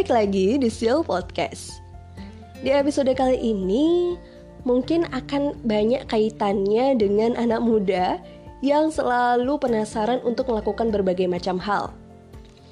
Balik 0.00 0.16
lagi 0.16 0.56
di 0.56 0.72
Seal 0.72 1.04
Podcast. 1.04 1.76
Di 2.64 2.72
episode 2.72 3.12
kali 3.12 3.36
ini 3.36 4.16
mungkin 4.64 5.04
akan 5.12 5.60
banyak 5.68 6.08
kaitannya 6.08 6.96
dengan 6.96 7.36
anak 7.36 7.60
muda 7.60 8.16
yang 8.64 8.88
selalu 8.88 9.60
penasaran 9.60 10.24
untuk 10.24 10.48
melakukan 10.48 10.88
berbagai 10.88 11.28
macam 11.28 11.60
hal. 11.60 11.92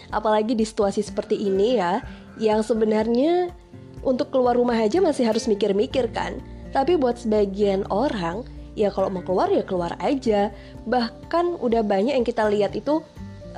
Apalagi 0.08 0.56
di 0.56 0.64
situasi 0.64 1.04
seperti 1.04 1.36
ini 1.36 1.76
ya, 1.76 2.00
yang 2.40 2.64
sebenarnya 2.64 3.52
untuk 4.00 4.32
keluar 4.32 4.56
rumah 4.56 4.80
aja 4.80 4.96
masih 5.04 5.28
harus 5.28 5.44
mikir-mikir 5.52 6.08
kan. 6.16 6.40
Tapi 6.72 6.96
buat 6.96 7.20
sebagian 7.20 7.84
orang, 7.92 8.40
ya 8.72 8.88
kalau 8.88 9.12
mau 9.12 9.20
keluar 9.20 9.52
ya 9.52 9.60
keluar 9.68 10.00
aja. 10.00 10.48
Bahkan 10.88 11.60
udah 11.60 11.84
banyak 11.84 12.16
yang 12.16 12.24
kita 12.24 12.48
lihat 12.48 12.72
itu 12.72 13.04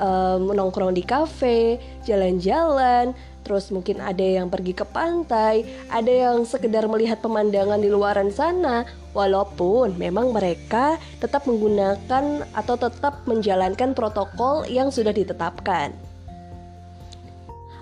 um, 0.00 0.90
di 0.90 1.04
kafe, 1.06 1.78
jalan-jalan, 2.02 3.14
terus 3.46 3.72
mungkin 3.72 4.02
ada 4.02 4.22
yang 4.22 4.50
pergi 4.50 4.76
ke 4.76 4.84
pantai, 4.84 5.64
ada 5.88 6.10
yang 6.10 6.44
sekedar 6.44 6.84
melihat 6.90 7.22
pemandangan 7.22 7.80
di 7.80 7.88
luaran 7.88 8.28
sana, 8.34 8.84
walaupun 9.16 9.96
memang 9.96 10.34
mereka 10.34 11.00
tetap 11.18 11.46
menggunakan 11.46 12.46
atau 12.52 12.76
tetap 12.76 13.24
menjalankan 13.24 13.96
protokol 13.96 14.66
yang 14.68 14.92
sudah 14.92 15.14
ditetapkan. 15.14 16.09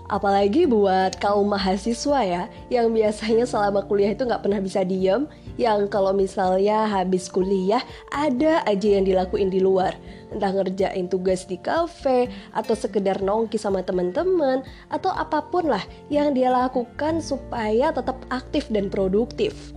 Apalagi 0.09 0.65
buat 0.65 1.21
kaum 1.21 1.53
mahasiswa 1.53 2.21
ya, 2.25 2.43
yang 2.73 2.97
biasanya 2.97 3.45
selama 3.45 3.85
kuliah 3.85 4.17
itu 4.17 4.25
nggak 4.25 4.41
pernah 4.41 4.57
bisa 4.57 4.81
diem, 4.81 5.29
yang 5.61 5.85
kalau 5.85 6.17
misalnya 6.17 6.89
habis 6.89 7.29
kuliah 7.29 7.85
ada 8.09 8.65
aja 8.65 8.89
yang 8.97 9.05
dilakuin 9.05 9.53
di 9.53 9.61
luar, 9.61 9.93
entah 10.33 10.49
ngerjain 10.49 11.13
tugas 11.13 11.45
di 11.45 11.61
kafe 11.61 12.33
atau 12.57 12.73
sekedar 12.73 13.21
nongki 13.21 13.61
sama 13.61 13.85
teman-teman 13.85 14.65
atau 14.89 15.13
apa 15.13 15.45
pun 15.45 15.69
lah 15.69 15.85
yang 16.09 16.33
dia 16.33 16.49
lakukan 16.49 17.21
supaya 17.21 17.93
tetap 17.93 18.17
aktif 18.33 18.65
dan 18.73 18.89
produktif. 18.89 19.77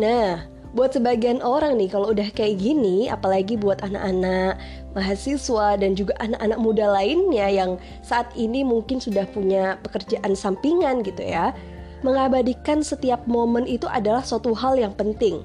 Nah, 0.00 0.48
buat 0.70 0.94
sebagian 0.94 1.42
orang 1.42 1.74
nih 1.76 1.90
kalau 1.90 2.14
udah 2.14 2.30
kayak 2.30 2.62
gini, 2.62 3.10
apalagi 3.10 3.58
buat 3.58 3.82
anak-anak 3.82 4.79
mahasiswa 4.92 5.78
dan 5.78 5.94
juga 5.94 6.18
anak-anak 6.18 6.58
muda 6.58 6.86
lainnya 6.90 7.46
yang 7.46 7.70
saat 8.02 8.26
ini 8.34 8.66
mungkin 8.66 8.98
sudah 8.98 9.26
punya 9.30 9.78
pekerjaan 9.86 10.34
sampingan 10.34 11.06
gitu 11.06 11.22
ya. 11.22 11.54
Mengabadikan 12.00 12.80
setiap 12.80 13.28
momen 13.28 13.68
itu 13.68 13.84
adalah 13.84 14.24
suatu 14.24 14.56
hal 14.56 14.80
yang 14.80 14.96
penting. 14.96 15.44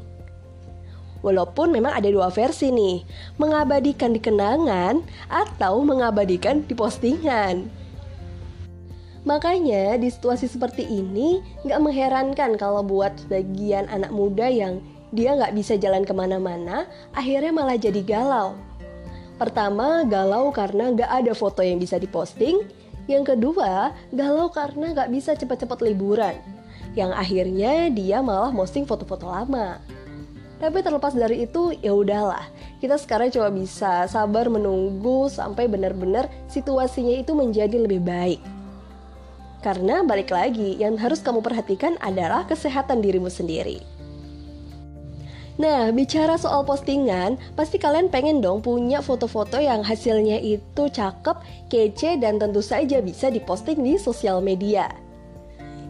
Walaupun 1.20 1.74
memang 1.74 1.92
ada 1.92 2.08
dua 2.08 2.32
versi 2.32 2.70
nih, 2.72 3.04
mengabadikan 3.42 4.14
di 4.14 4.22
kenangan 4.22 5.04
atau 5.28 5.82
mengabadikan 5.84 6.64
di 6.64 6.72
postingan. 6.78 7.68
Makanya 9.26 9.98
di 9.98 10.08
situasi 10.08 10.46
seperti 10.46 10.86
ini 10.86 11.42
nggak 11.66 11.82
mengherankan 11.82 12.56
kalau 12.62 12.86
buat 12.86 13.18
sebagian 13.26 13.90
anak 13.90 14.14
muda 14.14 14.46
yang 14.46 14.80
dia 15.12 15.34
nggak 15.34 15.58
bisa 15.58 15.76
jalan 15.82 16.06
ke 16.06 16.14
mana-mana, 16.14 16.86
akhirnya 17.18 17.50
malah 17.50 17.76
jadi 17.76 18.06
galau 18.06 18.54
Pertama, 19.36 20.08
galau 20.08 20.48
karena 20.56 20.96
gak 20.96 21.12
ada 21.12 21.34
foto 21.36 21.60
yang 21.60 21.76
bisa 21.76 22.00
diposting. 22.00 22.64
Yang 23.06 23.36
kedua, 23.36 23.92
galau 24.16 24.48
karena 24.48 24.96
gak 24.96 25.12
bisa 25.12 25.36
cepat-cepat 25.36 25.84
liburan. 25.84 26.40
Yang 26.96 27.12
akhirnya 27.20 27.92
dia 27.92 28.24
malah 28.24 28.56
posting 28.56 28.88
foto-foto 28.88 29.28
lama. 29.28 29.84
Tapi 30.56 30.80
terlepas 30.80 31.12
dari 31.12 31.44
itu, 31.44 31.76
ya 31.84 31.92
udahlah. 31.92 32.48
Kita 32.80 32.96
sekarang 32.96 33.28
coba 33.36 33.52
bisa 33.52 34.08
sabar 34.08 34.48
menunggu 34.48 35.28
sampai 35.28 35.68
benar-benar 35.68 36.32
situasinya 36.48 37.20
itu 37.20 37.36
menjadi 37.36 37.76
lebih 37.76 38.00
baik. 38.08 38.40
Karena 39.60 40.00
balik 40.08 40.32
lagi, 40.32 40.80
yang 40.80 40.96
harus 40.96 41.20
kamu 41.20 41.44
perhatikan 41.44 42.00
adalah 42.00 42.48
kesehatan 42.48 43.04
dirimu 43.04 43.28
sendiri. 43.28 43.95
Nah, 45.56 45.88
bicara 45.96 46.36
soal 46.36 46.68
postingan, 46.68 47.40
pasti 47.56 47.80
kalian 47.80 48.12
pengen 48.12 48.44
dong 48.44 48.60
punya 48.60 49.00
foto-foto 49.00 49.56
yang 49.56 49.88
hasilnya 49.88 50.36
itu 50.44 50.92
cakep, 50.92 51.40
kece, 51.72 52.20
dan 52.20 52.36
tentu 52.36 52.60
saja 52.60 53.00
bisa 53.00 53.32
diposting 53.32 53.80
di 53.80 53.96
sosial 53.96 54.44
media. 54.44 54.92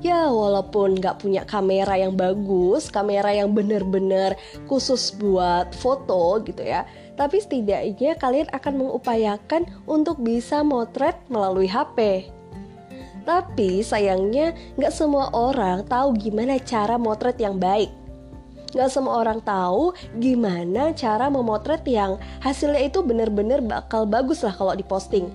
Ya, 0.06 0.30
walaupun 0.30 1.02
nggak 1.02 1.26
punya 1.26 1.42
kamera 1.50 1.98
yang 1.98 2.14
bagus, 2.14 2.94
kamera 2.94 3.34
yang 3.34 3.58
bener-bener 3.58 4.38
khusus 4.70 5.10
buat 5.18 5.74
foto 5.74 6.46
gitu 6.46 6.62
ya, 6.62 6.86
tapi 7.18 7.42
setidaknya 7.42 8.14
kalian 8.22 8.46
akan 8.54 8.86
mengupayakan 8.86 9.66
untuk 9.90 10.22
bisa 10.22 10.62
motret 10.62 11.18
melalui 11.26 11.66
HP. 11.66 12.30
Tapi 13.26 13.82
sayangnya 13.82 14.54
nggak 14.78 14.94
semua 14.94 15.34
orang 15.34 15.82
tahu 15.90 16.14
gimana 16.14 16.62
cara 16.62 17.02
motret 17.02 17.42
yang 17.42 17.58
baik. 17.58 18.05
Gak 18.76 18.92
semua 18.92 19.24
orang 19.24 19.40
tahu 19.40 19.96
gimana 20.20 20.92
cara 20.92 21.32
memotret 21.32 21.82
yang 21.88 22.20
hasilnya 22.44 22.92
itu 22.92 23.00
bener-bener 23.00 23.64
bakal 23.64 24.04
bagus 24.04 24.44
lah 24.44 24.52
kalau 24.52 24.76
diposting. 24.76 25.32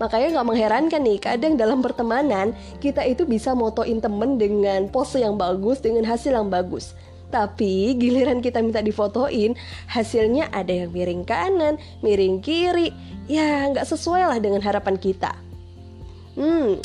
Makanya 0.00 0.40
gak 0.40 0.48
mengherankan 0.48 1.02
nih, 1.04 1.18
kadang 1.20 1.54
dalam 1.54 1.84
pertemanan 1.84 2.56
kita 2.80 3.04
itu 3.06 3.22
bisa 3.28 3.52
motoin 3.54 4.02
temen 4.02 4.40
dengan 4.40 4.90
pose 4.90 5.22
yang 5.22 5.38
bagus, 5.38 5.78
dengan 5.78 6.02
hasil 6.02 6.34
yang 6.34 6.50
bagus. 6.50 6.96
Tapi 7.30 7.94
giliran 7.98 8.42
kita 8.42 8.58
minta 8.64 8.82
difotoin, 8.82 9.54
hasilnya 9.86 10.50
ada 10.50 10.70
yang 10.70 10.90
miring 10.90 11.22
kanan, 11.22 11.78
miring 12.02 12.42
kiri, 12.42 12.90
ya 13.30 13.70
nggak 13.70 13.86
sesuai 13.86 14.34
lah 14.34 14.38
dengan 14.42 14.62
harapan 14.62 14.98
kita. 14.98 15.34
Hmm, 16.34 16.82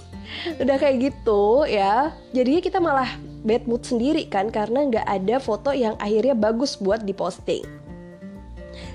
udah 0.61 0.77
kayak 0.77 1.09
gitu 1.09 1.65
ya, 1.65 2.13
jadinya 2.33 2.61
kita 2.61 2.77
malah 2.77 3.09
bad 3.43 3.65
mood 3.65 3.83
sendiri 3.83 4.27
kan 4.27 4.51
karena 4.51 4.87
nggak 4.87 5.07
ada 5.07 5.35
foto 5.39 5.71
yang 5.71 5.95
akhirnya 5.99 6.35
bagus 6.35 6.75
buat 6.79 7.03
diposting. 7.03 7.63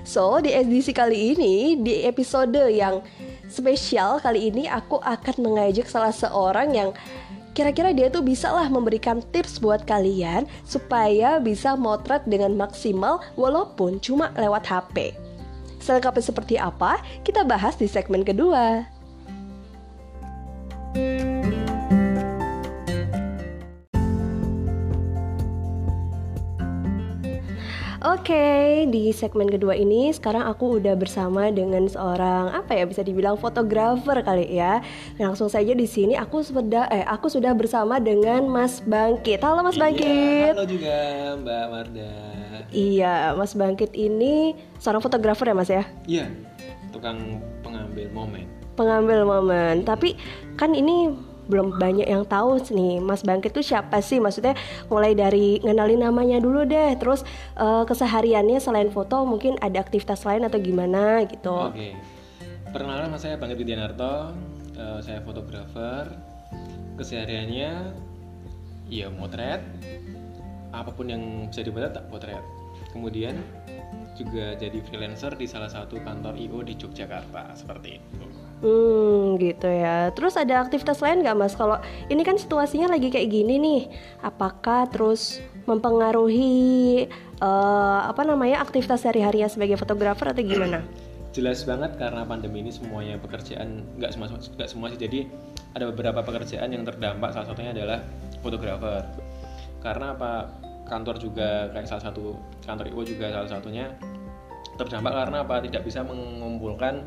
So 0.05 0.41
di 0.41 0.53
edisi 0.53 0.93
kali 0.93 1.35
ini 1.35 1.77
di 1.81 2.05
episode 2.05 2.57
yang 2.69 3.01
spesial 3.49 4.21
kali 4.21 4.53
ini 4.53 4.69
aku 4.69 5.01
akan 5.01 5.35
mengajak 5.41 5.89
salah 5.89 6.13
seorang 6.13 6.73
yang 6.73 6.89
kira-kira 7.55 7.95
dia 7.95 8.11
tuh 8.11 8.21
bisa 8.21 8.51
lah 8.51 8.67
memberikan 8.67 9.23
tips 9.31 9.63
buat 9.63 9.87
kalian 9.87 10.43
supaya 10.67 11.39
bisa 11.39 11.73
motret 11.79 12.21
dengan 12.27 12.53
maksimal 12.53 13.23
walaupun 13.39 13.97
cuma 14.03 14.29
lewat 14.35 14.67
HP. 14.67 15.15
Selengkapnya 15.79 16.23
seperti 16.25 16.55
apa? 16.57 16.97
Kita 17.21 17.45
bahas 17.45 17.77
di 17.77 17.85
segmen 17.85 18.25
kedua. 18.25 18.94
Oke, 28.15 28.31
okay, 28.31 28.87
di 28.87 29.11
segmen 29.11 29.43
kedua 29.51 29.75
ini 29.75 30.07
sekarang 30.07 30.47
aku 30.47 30.79
udah 30.79 30.95
bersama 30.95 31.51
dengan 31.51 31.83
seorang 31.83 32.47
apa 32.47 32.71
ya 32.71 32.87
bisa 32.87 33.03
dibilang 33.03 33.35
fotografer 33.35 34.23
kali 34.23 34.55
ya. 34.55 34.79
Langsung 35.19 35.51
saja 35.51 35.75
di 35.75 35.83
sini 35.83 36.15
aku 36.15 36.39
sudah 36.39 36.87
eh 36.95 37.03
aku 37.03 37.27
sudah 37.27 37.51
bersama 37.51 37.99
dengan 37.99 38.47
Mas 38.47 38.79
Bangkit. 38.87 39.43
Halo 39.43 39.67
Mas 39.67 39.75
iya, 39.75 39.83
Bangkit. 39.83 40.53
Halo 40.55 40.63
juga 40.63 40.95
Mbak 41.43 41.63
Marda. 41.67 42.11
Iya, 42.71 43.35
Mas 43.35 43.51
Bangkit 43.51 43.91
ini 43.91 44.55
seorang 44.79 45.03
fotografer 45.03 45.51
ya 45.51 45.55
Mas 45.59 45.67
ya? 45.67 45.83
Iya, 46.07 46.31
tukang 46.95 47.19
pengambil 47.67 48.07
momen. 48.15 48.47
Pengambil 48.79 49.27
momen. 49.27 49.83
Tapi 49.83 50.15
kan 50.55 50.71
ini 50.71 51.11
belum 51.45 51.77
banyak 51.77 52.07
yang 52.09 52.25
tahu 52.25 52.61
nih 52.71 53.01
Mas 53.01 53.21
Bangkit 53.21 53.53
itu 53.53 53.73
siapa 53.73 54.01
sih? 54.01 54.21
Maksudnya 54.21 54.53
mulai 54.91 55.13
dari 55.13 55.61
ngenalin 55.61 56.05
namanya 56.05 56.37
dulu 56.41 56.65
deh 56.65 56.97
terus 56.99 57.23
uh, 57.57 57.83
kesehariannya 57.87 58.59
selain 58.61 58.89
foto 58.89 59.23
mungkin 59.23 59.55
ada 59.61 59.81
aktivitas 59.81 60.25
lain 60.25 60.45
atau 60.45 60.59
gimana 60.61 61.23
gitu? 61.25 61.71
Oke 61.71 61.73
okay. 61.73 61.91
perkenalan 62.69 63.09
mas 63.09 63.23
saya 63.23 63.39
Bangkit 63.39 63.57
Widianarto 63.61 64.33
uh, 64.77 64.99
saya 65.01 65.21
fotografer. 65.21 66.09
Kesehariannya 66.95 67.91
ya 68.87 69.11
motret. 69.11 69.59
Apa 70.71 70.91
pun 70.91 71.07
yang 71.07 71.47
bisa 71.47 71.63
dibuat 71.63 71.95
tak 71.95 72.07
potret 72.11 72.43
kemudian 72.95 73.35
juga 74.15 74.55
jadi 74.55 74.79
freelancer 74.87 75.35
di 75.35 75.43
salah 75.43 75.67
satu 75.67 75.99
kantor 75.99 76.39
IO 76.39 76.63
di 76.63 76.79
Yogyakarta 76.79 77.51
seperti 77.51 77.99
itu 77.99 78.23
Hmm 78.63 79.35
gitu 79.35 79.67
ya. 79.67 80.15
Terus 80.15 80.39
ada 80.39 80.63
aktivitas 80.63 81.03
lain 81.03 81.27
gak 81.27 81.35
mas? 81.35 81.53
Kalau 81.59 81.75
ini 82.07 82.23
kan 82.23 82.39
situasinya 82.39 82.95
lagi 82.95 83.11
kayak 83.11 83.27
gini 83.27 83.59
nih. 83.59 83.81
Apakah 84.23 84.87
terus 84.87 85.43
mempengaruhi 85.67 87.09
uh, 87.43 87.99
Apa 88.07 88.23
namanya 88.23 88.63
aktivitas 88.63 89.03
sehari-harinya 89.03 89.51
sebagai 89.51 89.75
fotografer 89.75 90.31
atau 90.31 90.43
gimana? 90.43 90.79
Jelas 91.35 91.67
banget 91.67 91.99
karena 91.99 92.23
pandemi 92.23 92.63
ini 92.63 92.71
semuanya 92.71 93.19
pekerjaan 93.19 93.83
nggak 93.99 94.15
semua 94.15 94.31
nggak 94.31 94.69
semua 94.71 94.87
sih. 94.87 94.99
Jadi 95.03 95.27
ada 95.75 95.91
beberapa 95.91 96.23
pekerjaan 96.23 96.71
yang 96.71 96.87
terdampak. 96.87 97.35
Salah 97.35 97.51
satunya 97.51 97.75
adalah 97.75 97.99
fotografer. 98.39 99.03
Karena 99.83 100.15
apa? 100.15 100.47
Kantor 100.85 101.17
juga 101.17 101.73
kayak 101.73 101.89
salah 101.89 102.07
satu 102.07 102.37
kantor 102.63 102.93
IO 102.93 103.01
juga 103.03 103.33
salah 103.33 103.49
satunya 103.51 103.91
terdampak 104.79 105.11
karena 105.11 105.43
apa? 105.43 105.59
Tidak 105.59 105.81
bisa 105.83 106.07
mengumpulkan 106.07 107.03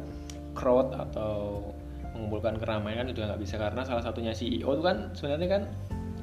crowd 0.58 0.90
atau 0.90 1.62
mengumpulkan 2.18 2.58
keramaian 2.58 3.06
kan 3.06 3.14
udah 3.14 3.24
nggak 3.30 3.42
bisa 3.46 3.54
karena 3.62 3.86
salah 3.86 4.02
satunya 4.02 4.34
CEO 4.34 4.74
itu 4.74 4.82
kan 4.82 5.14
sebenarnya 5.14 5.48
kan 5.48 5.62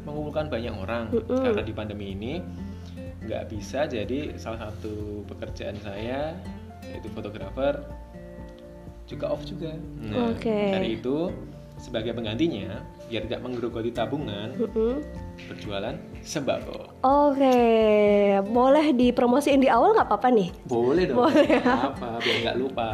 mengumpulkan 0.03 0.51
banyak 0.51 0.75
orang 0.75 1.07
Mm-mm. 1.09 1.39
karena 1.39 1.63
di 1.63 1.73
pandemi 1.73 2.11
ini 2.11 2.33
nggak 3.25 3.47
bisa 3.49 3.87
jadi 3.87 4.35
salah 4.35 4.69
satu 4.69 5.23
pekerjaan 5.31 5.79
saya 5.81 6.35
yaitu 6.85 7.07
fotografer 7.15 7.79
juga 9.05 9.25
off 9.33 9.41
juga. 9.45 9.73
Nah, 10.01 10.33
Oke. 10.33 10.73
dari 10.73 10.97
itu 10.97 11.31
sebagai 11.77 12.13
penggantinya 12.15 12.81
biar 13.07 13.27
tidak 13.29 13.41
menggerogoti 13.45 13.91
tabungan 13.95 14.51
Mm-mm. 14.57 14.99
Berjualan 15.45 15.95
sembako. 16.23 16.95
Oke, 17.05 17.59
boleh 18.45 18.91
dipromosiin 18.91 19.61
di 19.61 19.69
awal 19.69 19.93
nggak 19.93 20.07
apa-apa 20.07 20.29
nih? 20.31 20.49
Boleh 20.65 21.03
dong. 21.05 21.17
Boleh. 21.21 21.59
Apa 21.61 22.17
biar 22.17 22.37
nggak 22.41 22.57
lupa. 22.57 22.87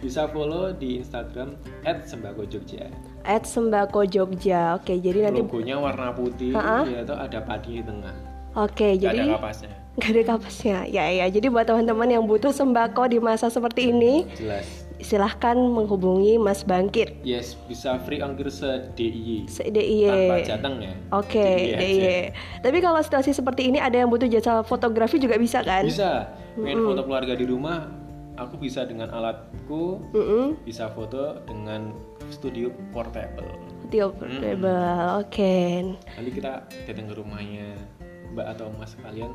Bisa 0.00 0.26
follow 0.28 0.72
di 0.72 0.98
Instagram 0.98 1.58
@sembakojogja. 1.84 2.88
At 3.22 3.46
Sembako 3.46 4.02
Jogja. 4.02 4.74
Oke, 4.74 4.98
jadi 4.98 5.30
nanti 5.30 5.46
Logonya 5.46 5.78
warna 5.78 6.10
putih, 6.10 6.50
ya 6.58 7.06
itu 7.06 7.14
ada 7.14 7.38
padi 7.38 7.78
di 7.78 7.82
tengah. 7.86 8.14
Oke, 8.58 8.98
Nggak 8.98 9.14
jadi 9.14 9.18
ada 9.22 9.32
kapasnya. 9.38 9.72
nggak 9.94 10.10
ada 10.10 10.22
kapasnya. 10.34 10.78
Ya 10.90 11.04
ya. 11.06 11.26
Jadi 11.30 11.46
buat 11.46 11.64
teman-teman 11.64 12.08
yang 12.10 12.24
butuh 12.26 12.50
sembako 12.50 13.06
di 13.06 13.22
masa 13.22 13.46
seperti 13.46 13.94
ini, 13.94 14.26
Jelas. 14.34 14.81
Silahkan 15.02 15.54
menghubungi 15.54 16.38
Mas 16.38 16.62
Bangkit. 16.62 17.20
Yes, 17.20 17.58
bisa 17.66 18.00
free 18.02 18.22
ongkir 18.22 18.48
se 18.48 18.88
DIY. 18.94 19.46
Se- 19.46 19.68
DIY. 19.68 20.06
Tanpa 20.08 20.36
jateng 20.40 20.74
ya. 20.80 20.94
Oke, 21.12 21.42
DIY 21.42 21.74
aja. 21.74 21.82
DIY. 21.82 22.18
Tapi 22.62 22.78
kalau 22.78 23.00
situasi 23.02 23.30
seperti 23.30 23.68
ini 23.68 23.78
ada 23.78 23.98
yang 23.98 24.08
butuh 24.08 24.26
jasa 24.26 24.62
fotografi 24.62 25.18
juga 25.18 25.36
bisa 25.36 25.60
kan? 25.60 25.84
Bisa. 25.84 26.30
Pengen 26.54 26.84
foto 26.84 27.02
keluarga 27.04 27.34
di 27.34 27.44
rumah, 27.44 27.88
aku 28.36 28.56
bisa 28.56 28.84
dengan 28.84 29.08
alatku, 29.10 30.00
Mm-mm. 30.12 30.60
bisa 30.64 30.88
foto 30.90 31.40
dengan 31.44 31.92
studio 32.28 32.72
portable. 32.92 33.48
Video 33.84 34.12
portable. 34.12 35.20
Oke. 35.20 35.84
Nanti 36.16 36.30
kita 36.32 36.64
datang 36.88 37.06
ke 37.08 37.14
rumahnya 37.16 37.76
Mbak 38.32 38.46
atau 38.56 38.72
Mas 38.80 38.96
kalian 38.96 39.28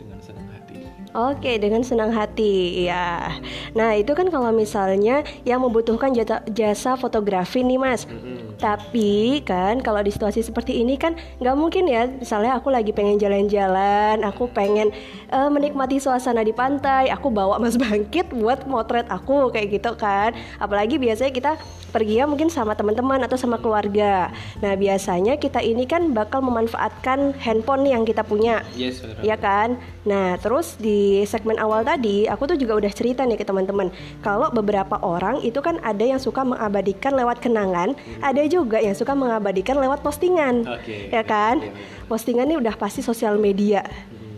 dengan 0.00 0.18
senang 0.24 0.46
hati. 0.48 0.76
Oke, 1.10 1.52
dengan 1.58 1.82
senang 1.82 2.10
hati, 2.14 2.86
ya. 2.86 3.34
Nah, 3.74 3.98
itu 3.98 4.14
kan 4.14 4.30
kalau 4.30 4.54
misalnya 4.54 5.26
yang 5.42 5.60
membutuhkan 5.60 6.14
jasa, 6.14 6.40
jasa 6.48 6.94
fotografi 6.94 7.66
nih, 7.66 7.78
Mas. 7.82 8.06
Mm-mm. 8.06 8.49
Tapi 8.60 9.40
kan 9.42 9.80
kalau 9.80 10.04
di 10.04 10.12
situasi 10.12 10.44
seperti 10.44 10.84
ini 10.84 11.00
kan 11.00 11.16
nggak 11.40 11.56
mungkin 11.56 11.88
ya. 11.88 12.06
Misalnya 12.06 12.60
aku 12.60 12.68
lagi 12.68 12.92
pengen 12.92 13.16
jalan-jalan, 13.16 14.20
aku 14.20 14.52
pengen 14.52 14.92
eh, 15.32 15.50
menikmati 15.50 15.96
suasana 15.96 16.44
di 16.44 16.52
pantai, 16.52 17.08
aku 17.08 17.32
bawa 17.32 17.56
Mas 17.56 17.80
Bangkit 17.80 18.30
buat 18.36 18.68
motret 18.68 19.08
aku 19.08 19.48
kayak 19.48 19.80
gitu 19.80 19.96
kan. 19.96 20.36
Apalagi 20.60 21.00
biasanya 21.00 21.32
kita 21.32 21.52
pergi 21.90 22.22
ya 22.22 22.24
mungkin 22.28 22.52
sama 22.52 22.78
teman-teman 22.78 23.24
atau 23.26 23.34
sama 23.34 23.58
keluarga. 23.58 24.30
Nah 24.62 24.76
biasanya 24.78 25.40
kita 25.40 25.58
ini 25.64 25.88
kan 25.88 26.12
bakal 26.14 26.44
memanfaatkan 26.44 27.34
handphone 27.40 27.88
yang 27.88 28.04
kita 28.04 28.22
punya. 28.22 28.62
Yes. 28.76 29.00
Iya 29.24 29.40
kan? 29.40 29.80
Nah, 30.04 30.40
terus 30.40 30.80
di 30.80 31.28
segmen 31.28 31.60
awal 31.60 31.84
tadi 31.84 32.24
aku 32.24 32.48
tuh 32.48 32.56
juga 32.56 32.80
udah 32.80 32.92
cerita 32.92 33.26
nih 33.28 33.36
ke 33.36 33.44
teman-teman. 33.44 33.92
Kalau 34.24 34.48
beberapa 34.48 34.96
orang 35.04 35.44
itu 35.44 35.60
kan 35.60 35.76
ada 35.84 36.00
yang 36.00 36.16
suka 36.16 36.40
mengabadikan 36.40 37.12
lewat 37.12 37.44
kenangan, 37.44 37.92
ada 38.24 38.40
juga 38.50 38.82
yang 38.82 38.98
suka 38.98 39.14
mengabadikan 39.14 39.78
lewat 39.78 40.02
postingan. 40.02 40.66
Oke. 40.66 41.08
Ya 41.08 41.22
kan? 41.22 41.62
Postingan 42.10 42.50
ini 42.50 42.58
udah 42.58 42.74
pasti 42.74 43.00
sosial 43.00 43.38
media. 43.38 43.86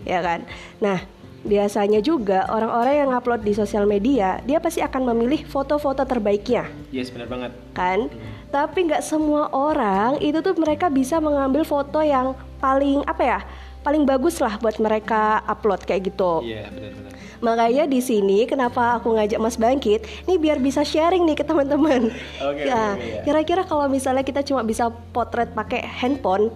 Ya 0.04 0.20
kan? 0.20 0.44
Nah, 0.78 1.00
biasanya 1.42 1.98
juga 1.98 2.46
orang-orang 2.52 2.94
yang 3.02 3.10
upload 3.10 3.42
di 3.42 3.56
sosial 3.56 3.88
media, 3.88 4.38
dia 4.46 4.62
pasti 4.62 4.78
akan 4.78 5.10
memilih 5.10 5.42
foto-foto 5.42 6.06
terbaiknya 6.06 6.70
Yes, 6.94 7.10
benar 7.10 7.26
banget. 7.26 7.50
kan? 7.74 8.06
Tapi 8.52 8.78
nggak 8.92 9.02
semua 9.02 9.48
orang 9.50 10.20
itu 10.20 10.38
tuh 10.44 10.54
mereka 10.54 10.92
bisa 10.92 11.18
mengambil 11.18 11.64
foto 11.64 12.04
yang 12.04 12.36
paling 12.60 13.02
apa 13.08 13.22
ya? 13.24 13.40
Paling 13.82 14.06
bagus 14.06 14.38
lah 14.38 14.60
buat 14.62 14.78
mereka 14.78 15.42
upload 15.48 15.82
kayak 15.82 16.14
gitu. 16.14 16.46
Iya, 16.46 16.70
benar-benar. 16.70 17.10
Makanya 17.42 17.90
di 17.90 17.98
sini 17.98 18.46
kenapa 18.46 19.02
aku 19.02 19.18
ngajak 19.18 19.42
Mas 19.42 19.58
Bangkit, 19.58 20.06
nih 20.30 20.38
biar 20.38 20.62
bisa 20.62 20.86
sharing 20.86 21.26
nih 21.26 21.34
ke 21.34 21.44
teman-teman. 21.44 22.14
Oke, 22.38 22.62
ya, 22.62 22.94
oke, 22.94 23.02
ya. 23.02 23.22
kira-kira 23.26 23.62
kalau 23.66 23.90
misalnya 23.90 24.22
kita 24.22 24.46
cuma 24.46 24.62
bisa 24.62 24.94
potret 25.10 25.50
pakai 25.50 25.82
handphone, 25.82 26.54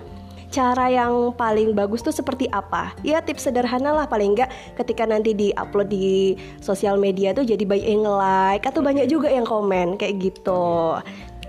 cara 0.55 0.87
yang 0.87 1.35
paling 1.35 1.75
bagus 1.75 2.07
tuh 2.07 2.15
seperti 2.15 2.47
apa? 2.55 2.95
Ya 3.03 3.19
tips 3.19 3.51
sederhana 3.51 3.91
lah 3.91 4.07
paling 4.07 4.39
enggak 4.39 4.51
ketika 4.79 5.03
nanti 5.05 5.35
di-upload 5.35 5.91
di 5.91 6.39
sosial 6.63 7.03
media 7.03 7.35
tuh 7.35 7.43
jadi 7.43 7.67
banyak 7.67 7.89
yang 7.91 8.07
like 8.07 8.63
atau 8.63 8.79
banyak 8.79 9.11
juga 9.11 9.27
yang 9.27 9.45
komen 9.45 9.99
kayak 9.99 10.23
gitu. 10.23 10.97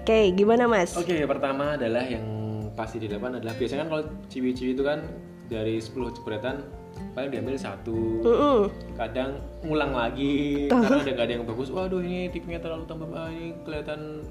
Oke, 0.01 0.33
gimana 0.33 0.65
Mas? 0.65 0.97
Oke, 0.97 1.13
pertama 1.29 1.77
adalah 1.77 2.01
yang 2.09 2.25
pasti 2.73 2.97
di 2.97 3.05
depan 3.05 3.37
adalah 3.37 3.53
biasanya 3.53 3.85
kan 3.85 3.89
kalau 3.93 4.03
ciwi-ciwi 4.33 4.71
itu 4.73 4.83
kan 4.85 5.05
dari 5.45 5.77
10 5.77 6.17
jepretan 6.17 6.65
paling 7.15 7.29
diambil 7.33 7.55
satu. 7.57 8.23
Mm-mm. 8.23 8.59
Kadang 8.95 9.41
ngulang 9.65 9.93
lagi 9.93 10.67
karena 10.71 11.01
ada 11.01 11.11
nggak 11.11 11.25
ada 11.27 11.33
yang 11.39 11.45
bagus. 11.45 11.67
Waduh, 11.73 12.01
ini 12.01 12.29
tipnya 12.29 12.61
terlalu 12.61 12.85
tambah 12.85 13.07
ah, 13.13 13.29
ini 13.29 13.53
kelihatan 13.65 14.23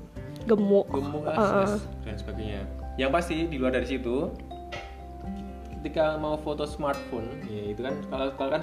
Gemuk. 0.46 0.86
gemuk 0.90 1.26
ah, 1.26 1.34
Uh-uh. 1.34 1.46
stres, 1.66 1.74
dan 2.06 2.16
sebagainya. 2.18 2.62
Yang 2.96 3.10
pasti 3.12 3.34
di 3.50 3.56
luar 3.58 3.74
dari 3.74 3.88
situ 3.88 4.30
ketika 5.80 6.18
mau 6.18 6.34
foto 6.34 6.66
smartphone 6.66 7.30
ya 7.46 7.70
itu 7.70 7.86
kan 7.86 7.94
kalau 8.10 8.26
kalau 8.34 8.50
kan 8.58 8.62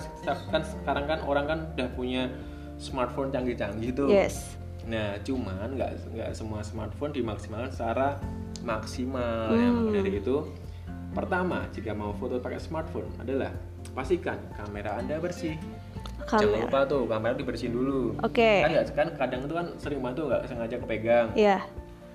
kan 0.51 0.61
sekarang 0.65 1.05
kan 1.07 1.19
orang 1.23 1.45
kan 1.47 1.59
udah 1.79 1.87
punya 1.95 2.27
smartphone 2.75 3.31
canggih-canggih 3.31 3.91
tuh. 3.95 4.09
Yes. 4.11 4.59
Nah, 4.83 5.15
cuman 5.23 5.79
nggak 5.79 5.91
nggak 6.11 6.29
semua 6.35 6.59
smartphone 6.59 7.15
dimaksimalkan 7.15 7.71
secara 7.71 8.19
maksimal. 8.63 9.55
Yang 9.55 9.73
maka 9.79 9.91
dari 9.95 10.11
itu, 10.19 10.35
pertama 11.13 11.69
jika 11.71 11.93
mau 11.93 12.11
foto 12.17 12.41
pakai 12.41 12.59
smartphone 12.59 13.07
adalah 13.21 13.53
pastikan 13.93 14.41
kamera 14.57 14.97
anda 14.97 15.21
bersih. 15.21 15.55
Jangan 16.23 16.49
Kamera. 16.49 16.63
lupa 16.65 16.79
tuh 16.87 17.03
kamera 17.05 17.33
dibersihin 17.35 17.73
dulu. 17.75 18.15
Oke. 18.23 18.63
Kan 18.63 18.69
nggak 18.71 18.85
kan 18.95 19.07
kadang 19.19 19.39
itu 19.43 19.53
kan 19.53 19.67
sering 19.75 19.99
banget 19.99 20.15
tuh 20.23 20.25
nggak 20.31 20.41
sengaja 20.47 20.75
kepegang. 20.79 21.27
Iya. 21.35 21.57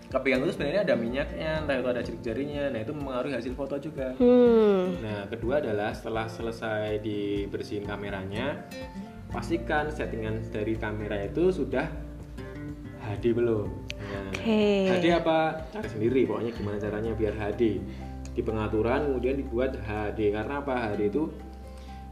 Kepegang 0.08 0.40
itu 0.40 0.52
sebenarnya 0.56 0.80
ada 0.88 0.94
minyaknya, 0.96 1.50
entah 1.61 1.76
itu 1.76 1.88
ada 1.92 2.00
sidik 2.00 2.22
jarinya. 2.25 2.64
Nah 2.72 2.80
itu 2.80 2.92
mempengaruhi 2.96 3.34
hasil 3.37 3.52
foto 3.52 3.76
juga. 3.76 4.16
Hmm. 4.16 4.96
Nah, 5.04 5.28
kedua 5.28 5.61
adalah 5.61 5.92
setelah 5.92 6.25
selesai 6.25 7.04
dibersihin 7.04 7.84
kameranya, 7.84 8.64
pastikan 9.28 9.92
settingan 9.92 10.40
dari 10.49 10.80
kamera 10.80 11.28
itu 11.28 11.52
sudah 11.52 11.84
HD 13.04 13.37
belum. 13.37 13.68
Nah, 14.00 14.32
Oke. 14.32 14.88
HD 14.96 15.06
apa? 15.12 15.68
Cari 15.76 15.88
sendiri 15.92 16.25
pokoknya 16.25 16.52
gimana 16.56 16.76
caranya 16.80 17.12
biar 17.12 17.34
HD. 17.37 17.62
Di 18.32 18.42
pengaturan 18.44 19.11
kemudian 19.11 19.37
dibuat 19.38 19.76
HD 19.78 20.35
karena 20.35 20.62
apa? 20.62 20.92
HD 20.92 21.11
itu 21.11 21.30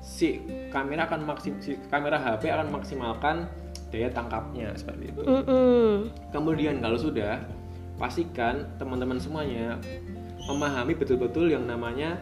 si 0.03 0.39
kamera 0.71 1.11
akan 1.11 1.27
maksim 1.27 1.59
si 1.59 1.75
kamera 1.91 2.21
HP 2.21 2.47
akan 2.47 2.71
maksimalkan 2.71 3.51
daya 3.91 4.11
tangkapnya 4.11 4.75
seperti 4.79 5.11
itu. 5.11 5.23
Mm-mm. 5.23 6.11
Kemudian 6.31 6.79
kalau 6.79 6.99
sudah 6.99 7.43
pastikan 7.97 8.67
teman-teman 8.77 9.17
semuanya 9.17 9.81
memahami 10.47 10.95
betul-betul 10.95 11.51
yang 11.51 11.67
namanya 11.67 12.21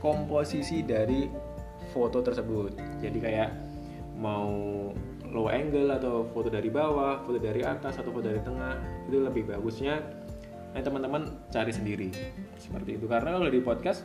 komposisi 0.00 0.80
dari 0.86 1.28
foto 1.90 2.22
tersebut. 2.22 2.76
Jadi 3.02 3.18
kayak 3.18 3.50
mau 4.18 4.48
low 5.28 5.48
angle 5.52 5.92
atau 5.92 6.24
foto 6.32 6.48
dari 6.48 6.72
bawah, 6.72 7.20
foto 7.24 7.36
dari 7.36 7.60
atas 7.60 8.00
atau 8.00 8.10
foto 8.12 8.32
dari 8.32 8.40
tengah 8.40 8.80
itu 9.10 9.18
lebih 9.20 9.44
bagusnya 9.50 10.00
eh, 10.76 10.82
teman-teman 10.82 11.32
cari 11.48 11.72
sendiri. 11.72 12.08
Seperti 12.58 13.00
itu. 13.00 13.06
Karena 13.08 13.38
kalau 13.38 13.48
di 13.48 13.60
podcast 13.62 14.04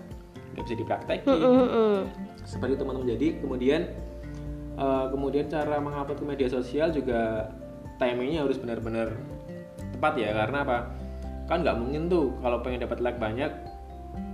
nggak 0.53 0.63
bisa 0.69 0.75
dipraktekin. 0.77 1.25
Mm-mm. 1.27 1.95
seperti 2.43 2.75
teman-teman. 2.75 3.07
Jadi 3.15 3.27
kemudian 3.41 3.81
eh, 4.77 5.05
kemudian 5.09 5.45
cara 5.49 5.79
mengupload 5.79 6.19
ke 6.19 6.25
media 6.27 6.47
sosial 6.51 6.91
juga 6.91 7.51
timingnya 7.97 8.45
harus 8.45 8.59
benar-benar 8.59 9.15
tepat 9.97 10.13
ya. 10.19 10.29
Karena 10.35 10.63
apa? 10.63 10.77
Kan 11.47 11.63
nggak 11.63 11.77
mungkin 11.79 12.07
tuh 12.07 12.35
kalau 12.39 12.63
pengen 12.63 12.83
dapat 12.83 12.99
like 13.03 13.19
banyak 13.19 13.51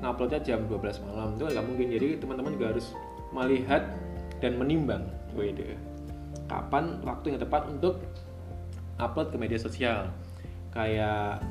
nguploadnya 0.04 0.42
jam 0.44 0.66
12 0.68 1.06
malam. 1.08 1.38
Itu 1.38 1.50
kan 1.50 1.52
nggak 1.58 1.68
mungkin. 1.68 1.88
Jadi 1.94 2.08
teman-teman 2.20 2.52
juga 2.56 2.68
harus 2.76 2.88
melihat 3.34 3.84
dan 4.44 4.58
menimbang. 4.58 5.06
Wede. 5.38 5.78
Kapan 6.50 6.98
waktu 7.06 7.38
yang 7.38 7.40
tepat 7.46 7.70
untuk 7.70 8.02
upload 8.98 9.30
ke 9.30 9.38
media 9.38 9.60
sosial? 9.62 10.10
Kayak 10.74 11.42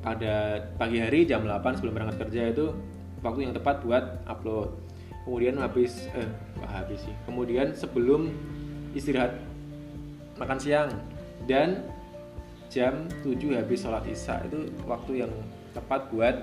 pada 0.00 0.64
pagi 0.80 0.96
hari 1.00 1.28
jam 1.28 1.44
8 1.44 1.76
sebelum 1.76 1.92
berangkat 1.92 2.16
kerja 2.28 2.42
itu 2.52 2.72
waktu 3.20 3.48
yang 3.48 3.52
tepat 3.52 3.84
buat 3.84 4.24
upload. 4.24 4.72
Kemudian 5.28 5.60
habis 5.60 6.08
eh 6.16 6.28
habis 6.64 7.04
sih. 7.04 7.14
Kemudian 7.28 7.76
sebelum 7.76 8.32
istirahat 8.96 9.36
makan 10.40 10.58
siang. 10.58 10.90
Dan 11.44 11.88
jam 12.72 13.08
7 13.24 13.36
habis 13.56 13.84
sholat 13.84 14.04
isya 14.08 14.44
itu 14.44 14.68
waktu 14.84 15.24
yang 15.24 15.32
tepat 15.76 16.08
buat 16.12 16.36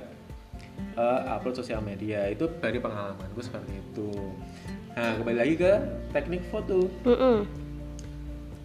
eh, 0.97 1.21
upload 1.33 1.57
sosial 1.57 1.81
media. 1.81 2.29
Itu 2.29 2.49
dari 2.61 2.77
pengalamanku 2.77 3.41
seperti 3.41 3.73
itu. 3.81 4.09
Nah 4.97 5.17
kembali 5.17 5.37
lagi 5.37 5.53
ke 5.57 5.71
teknik 6.13 6.45
foto. 6.49 6.89
Mm-mm. 7.05 7.45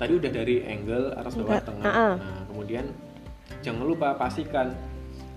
tadi 0.00 0.18
udah 0.18 0.34
dari 0.34 0.66
angle 0.66 1.14
atas 1.14 1.38
bawah 1.38 1.62
Enggak, 1.62 1.66
tengah. 1.70 1.84
Nah 2.18 2.42
kemudian 2.50 2.84
jangan 3.62 3.86
lupa 3.86 4.18
pastikan 4.18 4.74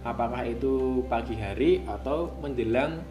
apakah 0.06 0.46
itu 0.46 1.06
pagi 1.10 1.34
hari 1.38 1.82
atau 1.86 2.34
menjelang 2.42 3.02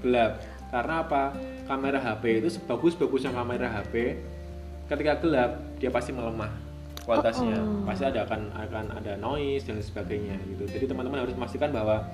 gelap. 0.00 0.40
Karena 0.68 0.94
apa? 1.04 1.32
Kamera 1.64 2.00
HP 2.00 2.44
itu 2.44 2.48
sebagus-bagusnya 2.60 3.32
kamera 3.32 3.68
HP 3.68 4.16
ketika 4.88 5.20
gelap 5.20 5.60
dia 5.76 5.92
pasti 5.92 6.16
melemah 6.16 6.48
kualitasnya. 7.04 7.60
Oh, 7.60 7.84
oh. 7.84 7.84
pasti 7.84 8.04
ada 8.04 8.24
akan 8.24 8.52
akan 8.52 8.84
ada 9.00 9.12
noise 9.20 9.64
dan 9.64 9.80
sebagainya 9.80 10.36
gitu. 10.48 10.64
Jadi 10.68 10.84
teman-teman 10.88 11.24
harus 11.24 11.36
memastikan 11.36 11.72
bahwa 11.72 12.04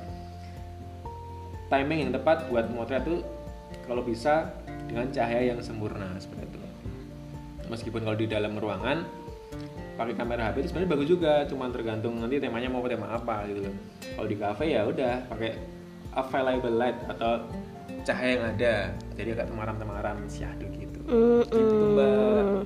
timing 1.70 2.11
yang 2.11 2.12
tepat 2.14 2.46
buat 2.50 2.66
motret 2.70 3.02
itu 3.06 3.23
kalau 3.90 4.06
bisa 4.06 4.54
dengan 4.87 5.11
cahaya 5.11 5.54
yang 5.54 5.58
sempurna 5.62 6.06
seperti 6.18 6.46
itu. 6.46 6.58
Meskipun 7.70 8.06
kalau 8.06 8.14
di 8.18 8.30
dalam 8.30 8.54
ruangan 8.54 9.02
pakai 9.95 10.15
kamera 10.19 10.51
HP 10.51 10.57
itu 10.63 10.69
sebenarnya 10.75 10.91
bagus 10.91 11.09
juga 11.09 11.33
cuman 11.47 11.69
tergantung 11.71 12.15
nanti 12.19 12.43
temanya 12.43 12.69
mau 12.71 12.83
tema 12.87 13.15
apa 13.15 13.47
gitu 13.47 13.71
loh 13.71 13.75
kalau 14.19 14.29
di 14.29 14.37
cafe 14.37 14.65
ya 14.75 14.83
udah 14.87 15.15
pakai 15.31 15.51
available 16.15 16.75
light 16.75 16.99
atau 17.11 17.47
cahaya 18.05 18.31
yang 18.37 18.45
ada 18.55 18.75
jadi 19.15 19.29
agak 19.39 19.47
temaram-temaram 19.51 20.17
syahdu 20.27 20.67
gitu 20.75 20.95
Mm, 21.05 21.45
Gitu, 21.53 21.85
Mbak. 21.93 22.65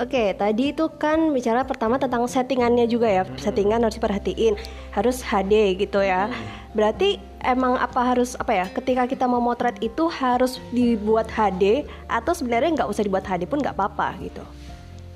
Oke, 0.00 0.32
tadi 0.32 0.72
itu 0.72 0.86
kan 0.96 1.34
bicara 1.34 1.66
pertama 1.66 2.00
tentang 2.00 2.24
settingannya 2.24 2.88
juga 2.88 3.10
ya. 3.10 3.22
Settingan 3.36 3.84
harus 3.84 4.00
diperhatiin, 4.00 4.54
harus 4.96 5.20
HD 5.20 5.76
gitu 5.76 6.00
ya. 6.00 6.30
Berarti 6.72 7.20
emang 7.44 7.76
apa 7.76 8.14
harus 8.14 8.32
apa 8.38 8.54
ya? 8.54 8.66
Ketika 8.70 9.04
kita 9.04 9.28
mau 9.28 9.42
motret 9.42 9.76
itu 9.84 10.08
harus 10.08 10.56
dibuat 10.72 11.28
HD 11.28 11.84
atau 12.08 12.32
sebenarnya 12.32 12.80
nggak 12.80 12.88
usah 12.88 13.04
dibuat 13.04 13.26
HD 13.28 13.44
pun 13.44 13.60
nggak 13.60 13.76
apa-apa 13.76 14.16
gitu. 14.24 14.40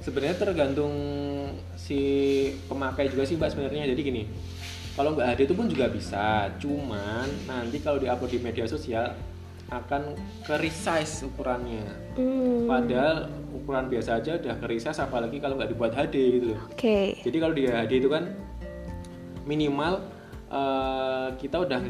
Sebenarnya 0.04 0.36
tergantung 0.36 0.94
si 1.80 2.00
pemakai 2.68 3.08
juga 3.08 3.24
sih 3.24 3.40
mbak 3.40 3.56
sebenarnya. 3.56 3.88
Jadi 3.88 4.00
gini 4.04 4.22
kalau 4.94 5.16
nggak 5.16 5.26
HD 5.34 5.40
itu 5.48 5.54
pun 5.56 5.66
juga 5.66 5.88
bisa. 5.88 6.52
Cuman 6.60 7.26
nanti 7.48 7.80
kalau 7.80 7.98
diupload 7.98 8.30
di 8.30 8.38
media 8.38 8.68
sosial 8.68 9.16
akan 9.72 10.14
ke 10.44 10.54
resize 10.60 11.24
ukurannya. 11.24 11.88
Hmm, 12.20 12.68
padahal 12.68 13.32
ukuran 13.56 13.88
biasa 13.88 14.20
aja 14.20 14.36
udah 14.36 14.54
ke 14.60 14.66
resize 14.68 15.00
apalagi 15.00 15.40
kalau 15.40 15.56
nggak 15.56 15.72
dibuat 15.72 15.96
HD 15.96 16.14
gitu 16.38 16.46
loh. 16.54 16.60
Oke. 16.68 17.16
jadi 17.24 17.36
kalau 17.40 17.54
di 17.56 17.64
HD 17.64 17.92
itu 18.04 18.10
kan 18.12 18.36
minimal 19.48 20.04
eh, 20.52 21.28
kita 21.40 21.64
udah 21.64 21.80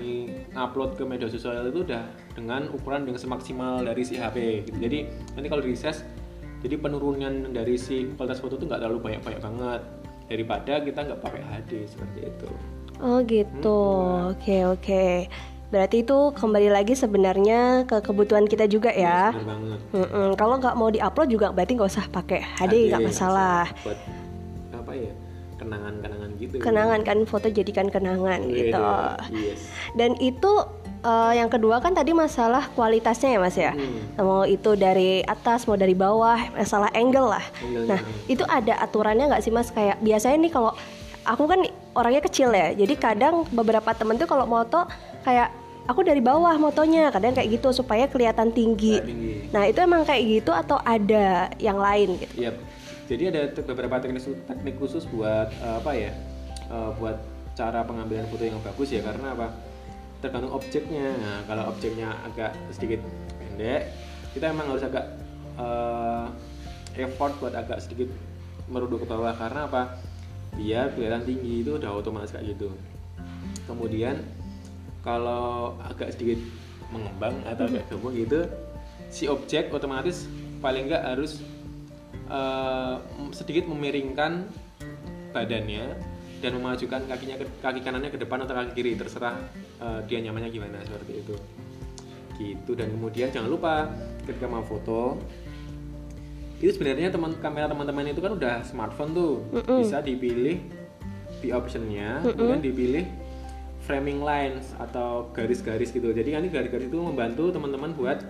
ngupload 0.55 0.95
ke 0.97 1.03
media 1.03 1.27
sosial 1.27 1.67
itu 1.67 1.83
udah 1.83 2.07
dengan 2.33 2.71
ukuran 2.71 3.05
yang 3.05 3.19
semaksimal 3.19 3.83
dari 3.83 4.07
si 4.07 4.17
HP 4.17 4.71
gitu. 4.71 4.79
Jadi 4.79 4.99
nanti 5.35 5.49
kalau 5.51 5.61
di 5.61 5.75
resize 5.75 6.07
jadi 6.65 6.81
penurunan 6.81 7.53
dari 7.53 7.77
si 7.77 8.09
kualitas 8.17 8.41
foto 8.41 8.57
itu 8.57 8.65
nggak 8.65 8.81
terlalu 8.81 9.05
banyak-banyak 9.05 9.41
banget 9.45 9.81
daripada 10.25 10.73
kita 10.81 10.99
nggak 11.05 11.21
pakai 11.21 11.43
HD 11.45 11.85
seperti 11.85 12.21
itu. 12.33 12.49
Oh 13.05 13.21
gitu. 13.21 13.81
Oke 14.33 14.65
oke. 14.65 15.29
Berarti 15.69 16.07
itu 16.07 16.19
kembali 16.33 16.73
lagi 16.73 16.97
sebenarnya 16.97 17.85
ke 17.85 18.01
kebutuhan 18.01 18.49
kita 18.49 18.65
juga 18.65 18.89
ya. 18.95 19.37
Benar 19.37 19.45
banget. 19.45 19.79
Kalau 20.41 20.55
nggak 20.57 20.77
mau 20.81 20.89
diupload 20.89 21.29
juga 21.29 21.53
berarti 21.53 21.77
nggak 21.77 21.91
usah 21.93 22.09
pakai 22.09 22.41
HD 22.41 22.89
nggak 22.89 23.13
masalah. 23.13 23.69
Buat 23.85 24.01
apa 24.73 24.93
ya? 24.97 25.13
Kenangan-kenangan 25.61 26.31
gitu. 26.41 26.55
Kenangan 26.65 27.01
kan 27.05 27.19
foto 27.29 27.53
jadikan 27.53 27.93
kenangan 27.93 28.41
gitu. 28.49 28.89
Yes. 29.37 29.69
Dan 30.01 30.17
itu 30.17 30.65
eh, 31.05 31.33
yang 31.37 31.53
kedua 31.53 31.79
kan 31.85 31.93
tadi 31.93 32.17
masalah 32.17 32.73
kualitasnya 32.73 33.37
ya 33.37 33.39
mas 33.39 33.57
ya. 33.61 33.73
Hmm. 33.77 34.25
Mau 34.25 34.43
itu 34.49 34.75
dari 34.75 35.21
atas 35.21 35.69
mau 35.69 35.77
dari 35.77 35.93
bawah 35.93 36.41
masalah 36.57 36.89
angle 36.97 37.29
lah. 37.29 37.45
Angle-nya. 37.61 37.89
Nah 37.95 38.01
itu 38.27 38.45
ada 38.49 38.81
aturannya 38.81 39.29
nggak 39.29 39.43
sih 39.45 39.53
mas 39.53 39.69
kayak 39.69 40.01
biasanya 40.01 40.49
nih 40.49 40.53
kalau 40.53 40.73
aku 41.25 41.45
kan 41.45 41.61
orangnya 41.95 42.23
kecil 42.25 42.51
ya. 42.51 42.73
Jadi 42.73 42.95
kadang 42.97 43.45
beberapa 43.53 43.93
temen 43.93 44.17
tuh 44.17 44.27
kalau 44.27 44.49
moto 44.49 44.89
kayak 45.23 45.53
aku 45.85 46.01
dari 46.01 46.21
bawah 46.25 46.57
motonya 46.57 47.13
kadang 47.13 47.37
kayak 47.37 47.61
gitu 47.61 47.73
supaya 47.73 48.09
kelihatan 48.09 48.53
tinggi. 48.53 48.97
Nggak 48.97 49.09
tinggi. 49.09 49.35
Nah 49.53 49.63
itu 49.69 49.79
emang 49.85 50.03
kayak 50.09 50.23
gitu 50.41 50.51
atau 50.53 50.81
ada 50.81 51.53
yang 51.61 51.77
lain 51.77 52.17
gitu? 52.21 52.49
Iya. 52.49 52.53
Jadi 53.05 53.23
ada 53.29 53.41
beberapa 53.69 54.01
teknik 54.01 54.25
teknik 54.49 54.75
khusus 54.81 55.05
buat 55.13 55.53
eh, 55.53 55.75
apa 55.77 55.93
ya? 55.93 56.13
eh, 56.73 56.91
buat 56.97 57.21
cara 57.55 57.87
pengambilan 57.87 58.27
foto 58.33 58.43
yang 58.43 58.59
bagus 58.65 58.89
ya 58.91 59.05
karena 59.05 59.37
apa? 59.37 59.53
Tergantung 60.25 60.57
objeknya. 60.57 61.13
Nah, 61.21 61.45
kalau 61.45 61.69
objeknya 61.69 62.17
agak 62.25 62.57
sedikit 62.73 63.05
pendek, 63.37 63.93
kita 64.33 64.57
emang 64.57 64.73
harus 64.73 64.81
agak 64.81 65.05
eh, 65.61 66.27
effort 67.05 67.37
buat 67.45 67.53
agak 67.53 67.85
sedikit 67.85 68.09
merunduk 68.73 69.05
ke 69.05 69.07
bawah 69.07 69.37
karena 69.37 69.69
apa? 69.69 70.01
Biar 70.57 70.97
kelihatan 70.97 71.29
tinggi 71.29 71.61
itu 71.61 71.77
udah 71.77 71.93
otomatis 71.93 72.33
kayak 72.33 72.57
gitu. 72.57 72.73
Kemudian 73.69 74.25
kalau 75.05 75.77
agak 75.85 76.17
sedikit 76.17 76.41
mengembang 76.89 77.45
atau 77.45 77.69
agak 77.69 77.85
gemuk 77.93 78.17
gitu, 78.17 78.49
si 79.13 79.29
objek 79.29 79.69
otomatis 79.77 80.25
paling 80.65 80.89
nggak 80.89 81.05
harus 81.05 81.45
eh, 82.33 82.97
sedikit 83.37 83.69
memiringkan 83.69 84.49
badannya 85.37 86.14
dan 86.45 86.61
memajukan 86.61 87.01
kakinya 87.09 87.41
ke, 87.41 87.45
kaki 87.65 87.81
kanannya 87.81 88.13
ke 88.13 88.21
depan 88.21 88.45
atau 88.45 88.53
kaki 88.53 88.77
kiri 88.77 89.01
terserah 89.01 89.41
eh, 89.81 90.01
dia 90.05 90.21
nyamannya 90.21 90.53
gimana 90.53 90.85
seperti 90.85 91.25
itu. 91.25 91.35
Gitu 92.37 92.73
dan 92.77 92.93
kemudian 92.93 93.33
jangan 93.33 93.49
lupa 93.49 93.89
ketika 94.29 94.45
mau 94.45 94.61
foto 94.61 95.17
itu 96.61 96.71
sebenarnya 96.77 97.09
teman 97.13 97.33
kamera 97.41 97.67
teman-teman 97.69 98.13
itu 98.13 98.21
kan 98.21 98.37
udah 98.37 98.61
smartphone 98.69 99.17
tuh. 99.17 99.35
Bisa 99.81 100.05
dipilih 100.05 100.61
di 101.41 101.49
optionnya 101.49 102.21
kemudian 102.21 102.61
dipilih 102.61 103.05
framing 103.85 104.21
lines 104.21 104.73
atau 104.77 105.33
garis-garis 105.33 105.93
gitu. 105.93 106.13
Jadi 106.13 106.37
nanti 106.37 106.49
garis-garis 106.53 106.89
itu 106.89 107.01
membantu 107.01 107.53
teman-teman 107.53 107.97
buat 107.97 108.21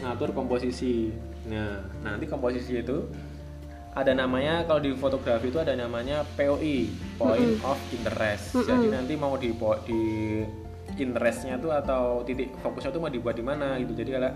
ngatur 0.00 0.32
komposisi. 0.32 1.12
Nah 1.48 1.84
nanti 2.04 2.24
komposisi 2.24 2.80
itu 2.80 3.08
ada 3.94 4.12
namanya 4.12 4.66
kalau 4.66 4.82
di 4.82 4.90
fotografi 4.98 5.54
itu 5.54 5.58
ada 5.62 5.78
namanya 5.78 6.26
POI 6.34 6.90
point 7.14 7.62
of 7.62 7.78
interest. 7.94 8.58
Jadi 8.58 8.90
nanti 8.90 9.14
mau 9.14 9.38
di 9.38 9.54
di 9.86 10.02
interestnya 10.98 11.58
tuh 11.58 11.74
atau 11.74 12.26
titik 12.26 12.54
fokusnya 12.58 12.90
tuh 12.90 13.02
mau 13.02 13.10
dibuat 13.10 13.38
di 13.38 13.44
mana 13.46 13.78
gitu. 13.78 13.94
Jadi 13.94 14.10
kalau 14.18 14.30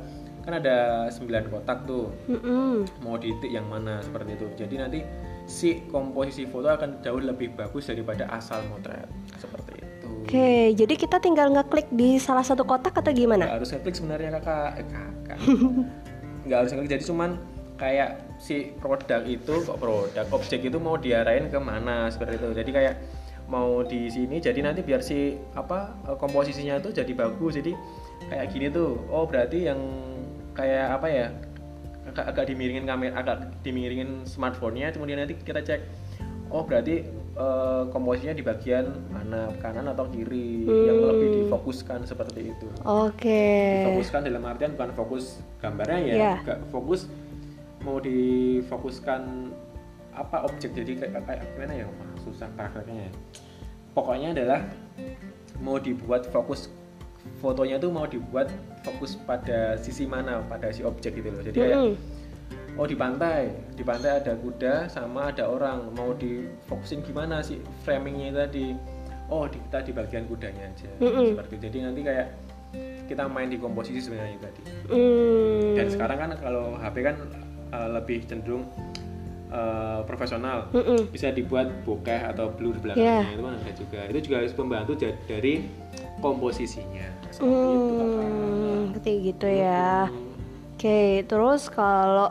kan 0.46 0.52
ada 0.62 1.10
9 1.10 1.52
kotak 1.52 1.84
tuh. 1.84 2.08
Mm-mm. 2.30 2.86
mau 3.04 3.18
di 3.18 3.34
titik 3.36 3.52
yang 3.58 3.66
mana 3.66 3.98
seperti 3.98 4.38
itu. 4.38 4.46
Jadi 4.54 4.74
nanti 4.78 4.98
si 5.50 5.82
komposisi 5.90 6.46
foto 6.46 6.70
akan 6.70 7.02
jauh 7.02 7.18
lebih 7.18 7.52
bagus 7.58 7.90
daripada 7.90 8.30
asal 8.30 8.62
motret. 8.70 9.10
Seperti 9.42 9.74
itu. 9.74 10.10
Oke, 10.22 10.76
jadi 10.76 10.94
kita 10.94 11.18
tinggal 11.18 11.50
ngeklik 11.50 11.90
di 11.90 12.20
salah 12.22 12.46
satu 12.46 12.62
kotak 12.62 12.94
atau 12.94 13.10
gimana? 13.10 13.48
nggak 13.48 13.58
harus 13.58 13.70
ngeklik 13.74 13.94
sebenarnya 13.98 14.30
kakak. 14.38 14.70
Eh, 14.78 14.86
kakak. 14.86 15.38
Nggak 16.48 16.58
harus 16.64 16.70
ngeklik 16.72 16.90
jadi 16.96 17.04
cuman 17.04 17.30
kayak 17.78 18.38
si 18.42 18.74
produk 18.82 19.22
itu 19.24 19.62
kok 19.62 19.78
produk 19.78 20.26
objek 20.34 20.66
itu 20.66 20.76
mau 20.82 20.98
diarahin 20.98 21.48
ke 21.48 21.58
mana 21.62 22.10
seperti 22.10 22.42
itu. 22.42 22.50
Jadi 22.52 22.70
kayak 22.74 22.94
mau 23.48 23.80
di 23.80 24.12
sini 24.12 24.42
jadi 24.44 24.60
nanti 24.60 24.84
biar 24.84 25.00
si 25.00 25.38
apa 25.56 25.94
eh, 26.04 26.18
komposisinya 26.18 26.82
itu 26.82 26.90
jadi 26.92 27.12
bagus. 27.14 27.56
Jadi 27.56 27.72
kayak 28.28 28.46
gini 28.52 28.66
tuh 28.68 28.98
oh 29.08 29.24
berarti 29.24 29.70
yang 29.70 29.80
kayak 30.52 30.98
apa 30.98 31.06
ya 31.06 31.26
agak, 32.10 32.24
agak 32.34 32.44
dimiringin 32.50 32.84
kamera 32.84 33.14
agak 33.14 33.36
dimiringin 33.62 34.26
smartphone-nya 34.26 34.90
kemudian 34.90 35.22
nanti 35.22 35.38
kita 35.38 35.62
cek 35.62 35.80
oh 36.50 36.66
berarti 36.66 37.06
eh, 37.38 37.82
komposisinya 37.94 38.34
di 38.34 38.42
bagian 38.42 38.90
mana 39.14 39.54
kanan 39.62 39.86
atau 39.94 40.10
kiri 40.10 40.66
yang 40.66 40.98
lebih 40.98 41.28
difokuskan 41.46 42.02
seperti 42.08 42.50
itu. 42.52 42.66
Oke. 42.82 43.86
difokuskan 43.86 44.26
dalam 44.26 44.42
artian 44.44 44.74
bukan 44.74 44.90
fokus 44.98 45.38
gambarnya 45.62 45.98
ya 46.02 46.14
nggak 46.42 46.74
fokus 46.74 47.06
mau 47.82 47.98
difokuskan 48.02 49.52
apa 50.14 50.42
objek 50.50 50.74
jadi 50.74 50.92
kayak, 50.98 51.22
kayak 51.26 51.42
gimana 51.54 51.72
ya 51.78 51.86
Wah, 51.86 52.10
susah 52.26 52.48
prakteknya 52.58 53.06
ya. 53.06 53.12
pokoknya 53.94 54.28
adalah 54.34 54.60
mau 55.62 55.78
dibuat 55.78 56.26
fokus 56.34 56.66
fotonya 57.38 57.78
tuh 57.78 57.90
mau 57.94 58.06
dibuat 58.06 58.50
fokus 58.82 59.14
pada 59.14 59.78
sisi 59.78 60.10
mana 60.10 60.42
pada 60.50 60.74
si 60.74 60.82
objek 60.82 61.18
gitu 61.22 61.30
loh 61.30 61.42
jadi 61.42 61.58
kayak 61.58 61.78
oh 62.78 62.86
di 62.86 62.94
pantai 62.98 63.50
di 63.74 63.82
pantai 63.86 64.22
ada 64.22 64.34
kuda 64.34 64.90
sama 64.90 65.30
ada 65.30 65.46
orang 65.46 65.94
mau 65.94 66.14
difokusin 66.14 67.02
gimana 67.06 67.42
sih 67.42 67.62
framingnya 67.86 68.46
tadi 68.46 68.74
oh 69.30 69.46
di, 69.46 69.58
kita 69.70 69.86
di 69.86 69.92
bagian 69.94 70.24
kudanya 70.26 70.66
aja 70.66 70.88
Mm-mm. 70.98 71.36
seperti 71.36 71.52
itu. 71.58 71.62
jadi 71.70 71.78
nanti 71.90 72.00
kayak 72.06 72.26
kita 73.06 73.24
main 73.30 73.48
di 73.48 73.58
komposisi 73.58 74.02
sebenarnya 74.02 74.38
tadi 74.42 74.62
Mm. 74.88 75.76
dan 75.76 75.86
sekarang 75.92 76.18
kan 76.18 76.30
kalau 76.40 76.74
HP 76.80 76.96
kan 77.04 77.16
uh, 77.70 77.88
lebih 77.92 78.24
cenderung 78.24 78.64
uh, 79.48 80.00
profesional 80.04 80.68
Mm-mm. 80.70 81.08
bisa 81.08 81.28
dibuat 81.28 81.68
bokeh 81.82 82.20
atau 82.26 82.50
blur 82.50 82.74
di 82.74 82.82
belakangnya 82.82 83.24
Yeah. 83.24 83.34
itu 83.34 83.42
kan 83.42 83.54
ada 83.54 83.72
juga 83.74 83.98
itu 84.06 84.18
juga 84.22 84.36
harus 84.38 84.54
membantu 84.54 84.92
ja- 84.96 85.18
dari 85.24 85.54
komposisinya 86.18 87.06
seperti 87.30 87.46
itu 87.70 87.92
kakak 87.94 88.26
Hmm, 88.28 88.82
gitu 89.22 89.48
ya. 89.48 90.06
Hmm. 90.06 90.26
Oke, 90.74 91.00
terus 91.24 91.66
kalau 91.68 92.30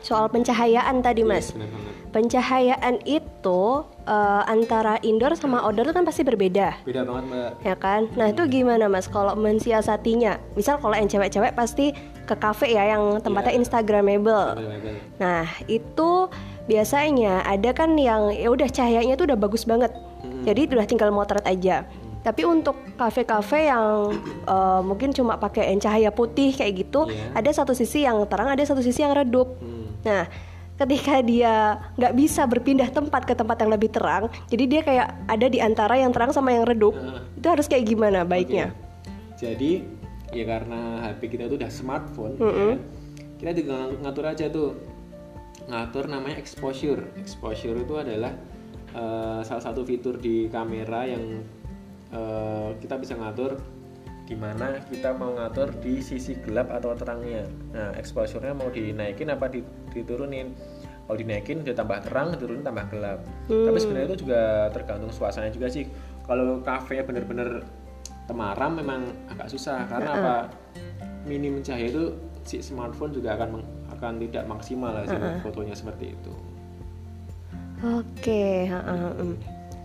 soal 0.00 0.28
pencahayaan 0.28 1.00
tadi 1.00 1.20
Iya, 1.20 1.28
mas. 1.30 1.52
banget. 1.52 1.92
Pencahayaan 2.10 2.96
itu 3.04 3.60
eh, 4.04 4.42
antara 4.46 5.00
indoor 5.00 5.32
sama 5.32 5.60
outdoor 5.60 5.88
itu 5.88 5.94
kan 5.94 6.04
pasti 6.04 6.22
berbeda. 6.22 6.80
Beda 6.82 7.02
banget 7.02 7.24
mbak. 7.26 7.52
ya 7.62 7.74
kan? 7.74 8.00
Nah 8.14 8.28
itu 8.28 8.42
gimana 8.46 8.86
mas 8.86 9.04
kalau 9.06 9.32
mensiasatinya? 9.34 10.36
Misal 10.54 10.76
kalau 10.76 10.92
yang 10.92 11.06
cewek-cewek 11.06 11.52
pasti 11.52 11.96
ke 12.24 12.34
cafe 12.34 12.72
ya 12.72 12.96
yang 12.96 13.20
tempatnya 13.20 13.52
Iya. 13.52 13.60
instagramable. 13.60 14.56
Nah 15.20 15.44
itu 15.68 16.28
biasanya 16.64 17.44
ada 17.44 17.70
kan 17.76 17.92
yang 17.94 18.32
ya 18.32 18.48
udah 18.48 18.68
cahayanya 18.68 19.14
tuh 19.14 19.28
udah 19.28 19.36
bagus 19.36 19.68
banget, 19.68 19.92
Mm-mm. 20.24 20.48
jadi 20.48 20.64
udah 20.72 20.86
tinggal 20.88 21.12
motret 21.12 21.44
aja. 21.44 21.84
Tapi 22.24 22.40
untuk 22.48 22.72
kafe-kafe 22.96 23.68
yang 23.68 24.16
eh, 24.48 24.80
mungkin 24.80 25.12
cuma 25.12 25.36
pakai 25.36 25.68
cahaya 25.76 26.08
putih 26.08 26.56
kayak 26.56 26.88
gitu, 26.88 27.04
Iya. 27.12 27.36
ada 27.36 27.50
satu 27.52 27.76
sisi 27.76 28.08
yang 28.08 28.16
terang, 28.24 28.48
ada 28.48 28.64
satu 28.64 28.80
sisi 28.80 29.04
yang 29.04 29.12
redup. 29.12 29.60
Hmm. 29.60 29.92
Nah, 30.08 30.24
ketika 30.80 31.20
dia 31.20 31.76
nggak 32.00 32.16
bisa 32.16 32.48
berpindah 32.48 32.88
tempat 32.88 33.28
ke 33.28 33.36
tempat 33.36 33.60
yang 33.60 33.68
lebih 33.68 33.92
terang, 33.92 34.32
jadi 34.48 34.64
dia 34.64 34.80
kayak 34.80 35.08
ada 35.28 35.46
di 35.52 35.60
antara 35.60 36.00
yang 36.00 36.16
terang 36.16 36.32
sama 36.32 36.48
yang 36.56 36.64
redup. 36.64 36.96
Heeh. 36.96 37.20
Itu 37.36 37.46
harus 37.52 37.68
kayak 37.68 37.84
gimana 37.84 38.24
baiknya? 38.24 38.72
Oke. 38.72 39.36
Jadi 39.36 39.84
ya 40.32 40.44
karena 40.46 41.04
HP 41.04 41.36
kita 41.36 41.50
itu 41.50 41.60
udah 41.60 41.70
smartphone, 41.70 42.38
ya 42.38 42.44
Mm-mm. 42.46 42.68
kan, 42.70 42.80
kita 43.42 43.50
tinggal 43.52 43.82
ngatur 44.00 44.24
aja 44.24 44.46
tuh 44.48 44.70
ngatur 45.68 46.04
namanya 46.08 46.36
exposure. 46.40 47.04
Exposure 47.20 47.76
itu 47.76 47.94
adalah 47.98 48.32
eh, 48.94 49.40
salah 49.44 49.64
satu 49.64 49.84
fitur 49.84 50.16
di 50.16 50.48
kamera 50.48 51.04
yang 51.04 51.44
eh, 52.12 52.70
kita 52.80 52.96
bisa 52.96 53.16
ngatur 53.18 53.60
di 54.24 54.32
mana 54.32 54.80
kita 54.88 55.12
mau 55.12 55.36
ngatur 55.36 55.76
di 55.84 56.00
sisi 56.00 56.32
gelap 56.40 56.72
atau 56.72 56.96
terangnya. 56.96 57.44
Nah, 57.76 57.92
exposure-nya 58.00 58.56
mau 58.56 58.72
dinaikin 58.72 59.28
apa 59.28 59.52
di- 59.52 59.66
diturunin? 59.92 60.56
Kalau 61.04 61.20
dinaikin 61.20 61.60
dia 61.60 61.76
tambah 61.76 62.00
terang, 62.00 62.32
diturunin 62.32 62.64
tambah 62.64 62.88
gelap. 62.88 63.20
Tapi 63.44 63.76
sebenarnya 63.76 64.16
itu 64.16 64.24
juga 64.24 64.72
tergantung 64.72 65.12
suasana 65.12 65.52
juga 65.52 65.68
sih. 65.68 65.84
Kalau 66.24 66.64
kafe 66.64 67.04
bener-bener 67.04 67.60
temaram 68.24 68.72
memang 68.74 69.00
agak 69.28 69.50
susah 69.50 69.84
karena 69.86 70.10
apa? 70.12 70.34
Minim 71.24 71.60
cahaya 71.60 71.88
itu 71.88 72.12
si 72.44 72.60
smartphone 72.60 73.12
juga 73.12 73.36
akan 73.36 73.64
akan 73.96 74.12
tidak 74.20 74.44
maksimal 74.44 74.92
lah 74.92 75.04
sih 75.08 75.16
fotonya 75.40 75.72
seperti 75.72 76.12
itu. 76.12 76.32
Oke, 77.84 78.64
ha-ha, 78.64 79.12
mm. 79.12 79.36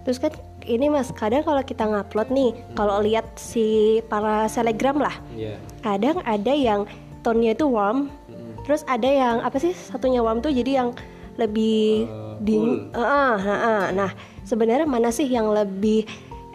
terus 0.08 0.24
kan 0.24 0.31
ini 0.63 0.88
mas, 0.88 1.12
kadang 1.12 1.43
kalau 1.43 1.60
kita 1.60 1.84
ngupload 1.84 2.31
nih, 2.31 2.51
kalau 2.72 3.03
lihat 3.03 3.27
si 3.36 4.00
para 4.08 4.48
selegram 4.48 5.03
lah, 5.03 5.19
Iya. 5.36 5.60
kadang 5.84 6.24
ada 6.24 6.53
yang 6.55 6.88
tone-nya 7.25 7.60
itu 7.60 7.67
warm, 7.67 8.08
Mm-mm. 8.31 8.63
terus 8.63 8.88
ada 8.88 9.08
yang 9.08 9.43
apa 9.43 9.60
sih 9.60 9.75
satunya 9.75 10.24
warm 10.24 10.39
tuh 10.39 10.51
jadi 10.51 10.84
yang 10.84 10.89
lebih 11.36 12.08
Eh, 12.08 12.36
dingin. 12.39 12.88
cool. 12.91 13.03
Heeh, 13.03 13.34
heeh. 13.41 13.84
Nah, 13.96 14.12
sebenarnya 14.48 14.88
mana 14.88 15.12
sih 15.12 15.27
yang 15.27 15.51
lebih 15.51 16.08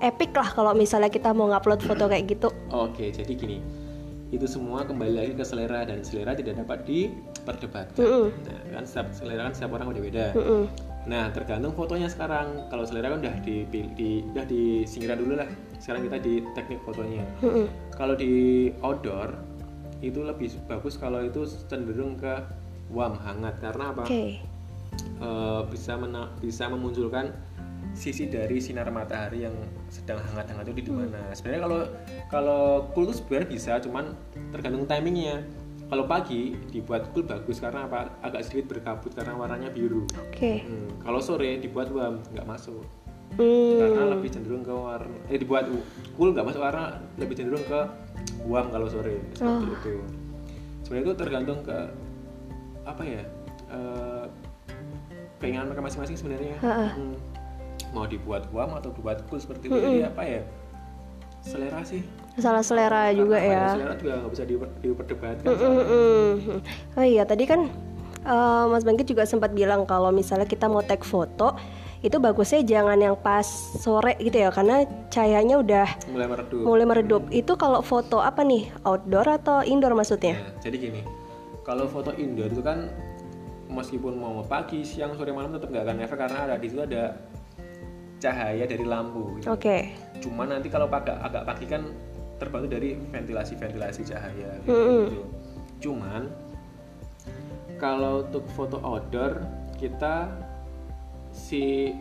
epic 0.03 0.35
lah 0.35 0.49
kalau 0.51 0.73
misalnya 0.75 1.11
kita 1.13 1.31
mau 1.31 1.47
ngupload 1.51 1.85
foto 1.85 2.09
kayak 2.11 2.25
gitu? 2.31 2.49
Oke, 2.71 3.13
jadi 3.15 3.33
gini. 3.35 3.59
Itu 4.35 4.51
semua 4.51 4.83
kembali 4.83 5.13
lagi 5.15 5.33
ke 5.39 5.45
selera 5.47 5.87
dan 5.87 6.03
selera 6.03 6.35
tidak 6.35 6.59
dapat 6.59 6.83
diperdebatkan. 6.89 8.03
Mm-mm. 8.03 8.27
Nah, 8.49 8.61
kan 8.75 8.85
setiap 8.89 9.15
selera 9.15 9.47
kan 9.47 9.55
setiap 9.55 9.79
orang 9.79 9.95
beda-beda. 9.95 10.35
Mm-mm. 10.35 10.67
Nah, 11.07 11.31
tergantung 11.31 11.77
fotonya 11.77 12.11
sekarang. 12.11 12.67
Kalau 12.73 12.83
selera 12.83 13.15
kan 13.15 13.23
udah 13.23 13.37
di, 13.47 13.63
di 13.71 14.25
udah 14.35 14.43
disingkirkan 14.49 15.19
dulu 15.23 15.35
lah. 15.39 15.49
Sekarang 15.79 16.03
kita 16.09 16.19
di 16.19 16.43
teknik 16.59 16.81
fotonya. 16.83 17.23
Mm-mm. 17.45 17.67
Kalau 17.95 18.19
di 18.19 18.73
outdoor 18.83 19.39
itu 20.03 20.21
lebih 20.21 20.51
bagus 20.67 20.99
kalau 20.99 21.23
itu 21.23 21.47
cenderung 21.71 22.19
ke 22.19 22.43
warm 22.91 23.15
hangat 23.23 23.55
karena 23.63 23.95
apa? 23.95 24.03
Oke. 24.03 24.43
Eh, 25.23 25.63
bisa 25.71 25.95
mena- 25.95 26.31
bisa 26.43 26.67
memunculkan 26.67 27.31
sisi 27.93 28.27
dari 28.27 28.57
sinar 28.59 28.89
matahari 28.89 29.45
yang 29.45 29.55
sedang 29.87 30.17
hangat-hangat 30.19 30.73
itu 30.73 30.89
di 30.89 30.93
mana. 30.95 31.31
Sebenarnya 31.31 31.61
kalau 31.63 31.81
kalau 32.31 32.63
cool 32.93 33.05
itu 33.07 33.21
sebenarnya 33.21 33.49
bisa, 33.51 33.73
cuman 33.79 34.17
tergantung 34.51 34.89
timingnya. 34.89 35.45
Kalau 35.85 36.09
pagi 36.09 36.57
dibuat 36.73 37.13
cool 37.13 37.23
bagus 37.23 37.61
karena 37.61 37.85
apa? 37.85 38.09
Agak 38.25 38.43
sedikit 38.43 38.73
berkabut 38.73 39.13
karena 39.13 39.37
warnanya 39.37 39.69
biru. 39.69 40.09
Oke. 40.17 40.65
Hmm, 40.65 40.89
Kalau 41.05 41.21
sore 41.21 41.61
dibuat 41.61 41.93
warm 41.93 42.25
nggak 42.33 42.49
masuk 42.49 42.81
Hmm. 43.35 43.83
karena 43.83 44.15
lebih 44.15 44.31
cenderung 44.31 44.63
ke 44.63 44.71
warna 44.71 45.19
eh 45.27 45.35
dibuat 45.35 45.67
cool 46.15 46.31
nggak 46.31 46.47
masuk 46.47 46.63
karena 46.63 46.85
lebih 47.19 47.35
cenderung 47.35 47.67
ke 47.67 47.81
warm 48.47 48.71
kalau 48.71 48.87
sore 48.87 49.19
seperti 49.35 49.43
Oh. 49.67 49.75
itu. 49.75 49.95
Sebenarnya 50.83 51.05
itu 51.05 51.15
tergantung 51.19 51.59
ke 51.61 51.79
apa 52.85 53.03
ya? 53.03 53.23
eh, 53.67 54.25
keinginan 55.37 55.67
mereka 55.67 55.83
masing-masing 55.83 56.15
sebenarnya. 56.15 56.55
Ha-ha. 56.63 56.95
Hmm. 56.95 57.17
Mau 57.95 58.05
dibuat 58.05 58.51
warm 58.51 58.75
atau 58.75 58.91
dibuat 58.91 59.23
cool 59.31 59.39
seperti 59.39 59.71
itu. 59.71 59.79
Jadi 59.79 60.01
apa 60.03 60.23
ya? 60.23 60.43
Selera 61.41 61.81
sih. 61.81 62.03
Salah 62.35 62.61
selera 62.61 63.15
juga 63.15 63.39
Apa 63.39 63.47
ya. 63.47 63.65
Selera 63.71 63.95
juga 63.95 64.13
nggak 64.19 64.33
bisa 64.35 64.45
diper- 64.45 64.75
diperdebatkan. 64.81 65.47
Mm-mm. 65.47 66.29
Oh 66.97 67.07
iya, 67.07 67.23
tadi 67.23 67.45
kan 67.45 67.71
eh, 68.21 68.65
Mas 68.67 68.83
Bangkit 68.83 69.07
juga 69.07 69.23
sempat 69.23 69.55
bilang 69.55 69.85
kalau 69.85 70.11
misalnya 70.11 70.45
kita 70.45 70.67
mau 70.67 70.81
take 70.81 71.05
foto 71.05 71.55
itu 72.01 72.21
bagusnya 72.21 72.61
jangan 72.61 73.01
yang 73.01 73.17
pas 73.17 73.49
sore 73.81 74.13
gitu 74.19 74.37
ya 74.37 74.53
karena 74.53 74.85
cahayanya 75.09 75.57
udah 75.57 75.89
Mulai 76.13 76.29
meredup. 76.29 76.61
mulai 76.61 76.85
meredup. 76.85 77.23
Itu 77.31 77.57
kalau 77.57 77.81
foto 77.81 78.21
apa 78.21 78.45
nih? 78.45 78.69
Outdoor 78.83 79.41
atau 79.41 79.63
indoor 79.63 79.97
maksudnya? 79.97 80.37
Nah, 80.37 80.53
jadi 80.61 80.77
gini, 80.77 81.01
kalau 81.65 81.89
foto 81.89 82.13
indoor 82.13 82.53
itu 82.53 82.61
kan 82.61 82.93
meskipun 83.73 84.21
mau 84.21 84.45
pagi, 84.45 84.85
siang, 84.85 85.17
sore, 85.17 85.33
malam 85.33 85.57
tetap 85.57 85.73
nggak 85.73 85.81
akan 85.83 85.97
efek 86.01 86.19
karena 86.21 86.39
ada 86.45 86.55
di 86.61 86.69
situ 86.69 86.85
ada 86.85 87.17
cahaya 88.25 88.65
dari 88.65 88.85
lampu. 88.89 89.37
gitu. 89.37 89.53
Oke. 89.53 89.93
Cuma 90.25 90.49
nanti 90.49 90.73
kalau 90.73 90.89
agak 90.89 91.21
agak 91.21 91.45
pagi 91.45 91.67
kan 91.69 91.85
terbantu 92.41 92.67
dari 92.73 92.97
ventilasi-ventilasi 92.97 94.01
cahaya. 94.09 94.51
Gitu, 94.65 94.73
Mm-mm. 94.73 95.03
gitu. 95.13 95.23
Cuman 95.85 96.23
kalau 97.77 98.25
untuk 98.25 98.49
foto 98.57 98.81
outdoor 98.81 99.45
kita 99.77 100.33
si 101.35 101.93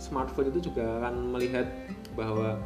smartphone 0.00 0.48
itu 0.48 0.72
juga 0.72 1.04
akan 1.04 1.36
melihat 1.36 1.68
bahwa 2.16 2.56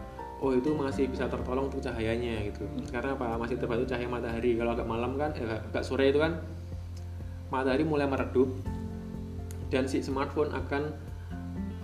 oh 0.45 0.53
itu 0.53 0.77
masih 0.77 1.09
bisa 1.09 1.27
tertolong 1.27 1.73
untuk 1.73 1.81
cahayanya 1.81 2.53
gitu 2.53 2.69
karena 2.93 3.17
apa 3.17 3.41
masih 3.41 3.57
terbantu 3.57 3.89
cahaya 3.89 4.09
matahari 4.09 4.55
kalau 4.61 4.77
agak 4.77 4.89
malam 4.89 5.17
kan 5.17 5.33
eh, 5.41 5.61
agak 5.73 5.85
sore 5.85 6.13
itu 6.13 6.21
kan 6.21 6.37
matahari 7.49 7.83
mulai 7.83 8.05
meredup 8.05 8.53
dan 9.73 9.89
si 9.89 10.05
smartphone 10.05 10.53
akan 10.53 10.93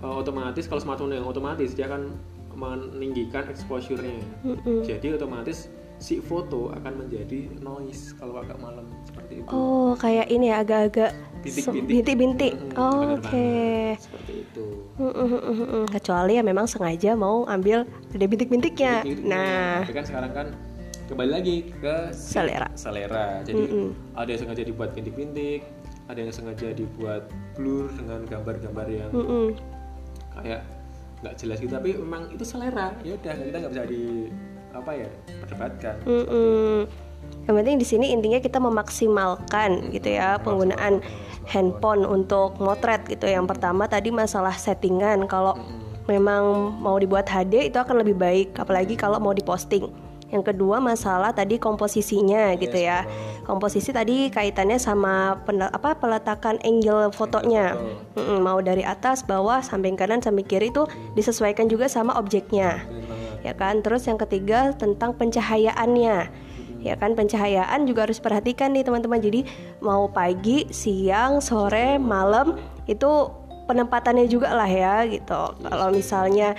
eh, 0.01 0.15
otomatis 0.15 0.65
kalau 0.67 0.81
smartphone 0.81 1.15
yang 1.15 1.27
otomatis 1.29 1.73
dia 1.73 1.87
akan 1.89 2.13
meninggikan 2.51 3.47
exposure-nya 3.49 4.21
Mm-mm. 4.45 4.85
jadi 4.85 5.17
otomatis 5.17 5.71
si 6.01 6.17
foto 6.21 6.73
akan 6.73 7.05
menjadi 7.05 7.53
noise 7.61 8.17
kalau 8.17 8.41
agak 8.41 8.57
malam 8.57 8.89
seperti 9.05 9.45
itu 9.45 9.49
Oh, 9.53 9.93
kayak 9.97 10.33
ini 10.33 10.49
ya 10.49 10.65
agak-agak 10.65 11.13
Bintik-bintik. 11.41 12.53
Oh, 12.77 13.17
bener 13.17 13.17
Oke. 13.21 13.49
seperti 13.97 14.33
itu 14.45 14.67
Mm-mm-mm-mm. 15.01 15.89
Kecuali 15.89 16.37
ya 16.37 16.45
memang 16.45 16.69
sengaja 16.69 17.17
mau 17.17 17.49
ambil 17.49 17.89
ada 18.13 18.25
bintik-bintiknya. 18.29 19.05
Bintik-bintik. 19.05 19.29
Nah, 19.29 19.81
tapi 19.85 19.95
kan 19.97 20.05
sekarang 20.05 20.33
kan 20.37 20.47
kembali 21.11 21.31
lagi 21.33 21.57
ke 21.83 22.15
Selera. 22.15 22.71
selera 22.79 23.43
jadi 23.43 23.67
Mm-mm. 23.67 24.15
ada 24.15 24.31
yang 24.31 24.41
sengaja 24.47 24.63
dibuat 24.63 24.95
bintik-bintik 24.95 25.67
ada 26.07 26.19
yang 26.23 26.31
sengaja 26.31 26.71
dibuat 26.71 27.27
blur 27.59 27.91
dengan 27.99 28.23
gambar-gambar 28.31 28.87
yang 28.87 29.11
mm-mm. 29.11 29.59
Kayak 30.43 30.63
nggak 31.21 31.35
jelas 31.37 31.61
gitu 31.61 31.73
tapi 31.77 31.93
memang 32.01 32.33
itu 32.33 32.45
selera 32.49 32.97
ya 33.05 33.13
udah 33.13 33.35
kita 33.45 33.57
nggak 33.61 33.73
bisa 33.77 33.85
di 33.85 34.05
apa 34.71 34.91
ya 34.95 35.09
perdebatkan. 35.45 35.95
Yang 37.45 37.55
penting 37.57 37.77
di 37.77 37.87
sini 37.87 38.07
intinya 38.15 38.41
kita 38.41 38.57
memaksimalkan 38.63 39.93
gitu 39.93 40.09
ya 40.09 40.41
penggunaan 40.41 41.05
handphone 41.51 42.07
untuk 42.07 42.57
motret 42.63 43.05
gitu. 43.11 43.27
Yang 43.27 43.57
pertama 43.57 43.91
tadi 43.91 44.15
masalah 44.15 44.55
settingan. 44.55 45.27
Kalau 45.27 45.59
memang 46.07 46.75
mau 46.81 46.97
dibuat 46.97 47.29
HD 47.29 47.69
itu 47.69 47.77
akan 47.77 48.01
lebih 48.03 48.17
baik, 48.17 48.57
apalagi 48.57 48.95
kalau 48.97 49.19
mau 49.19 49.35
diposting. 49.35 49.91
Yang 50.31 50.55
kedua 50.55 50.79
masalah 50.79 51.35
tadi 51.35 51.59
komposisinya 51.59 52.55
gitu 52.55 52.79
ya. 52.79 53.03
Komposisi 53.43 53.91
tadi 53.91 54.31
kaitannya 54.31 54.79
sama 54.79 55.43
pen- 55.43 55.67
apa 55.67 55.99
peletakan 55.99 56.63
angle 56.63 57.11
fotonya. 57.11 57.75
Mm-mm, 58.15 58.39
mau 58.39 58.63
dari 58.63 58.87
atas, 58.87 59.27
bawah, 59.27 59.59
samping 59.59 59.99
kanan, 59.99 60.23
samping 60.23 60.47
kiri 60.47 60.71
itu 60.71 60.87
disesuaikan 61.19 61.67
juga 61.67 61.91
sama 61.91 62.15
objeknya. 62.15 62.79
Ya 63.43 63.59
kan? 63.59 63.83
Terus 63.83 64.07
yang 64.07 64.23
ketiga 64.23 64.71
tentang 64.79 65.19
pencahayaannya. 65.19 66.31
Ya 66.81 66.95
kan? 66.95 67.19
Pencahayaan 67.19 67.91
juga 67.91 68.07
harus 68.07 68.23
perhatikan 68.23 68.71
nih 68.71 68.87
teman-teman. 68.87 69.19
Jadi 69.19 69.43
mau 69.83 70.07
pagi 70.07 70.71
siang 70.71 71.43
sore 71.43 71.99
malam 71.99 72.55
itu 72.87 73.35
penempatannya 73.67 74.31
juga 74.31 74.55
lah 74.55 74.71
ya 74.71 75.03
gitu. 75.11 75.59
Kalau 75.59 75.89
misalnya 75.91 76.55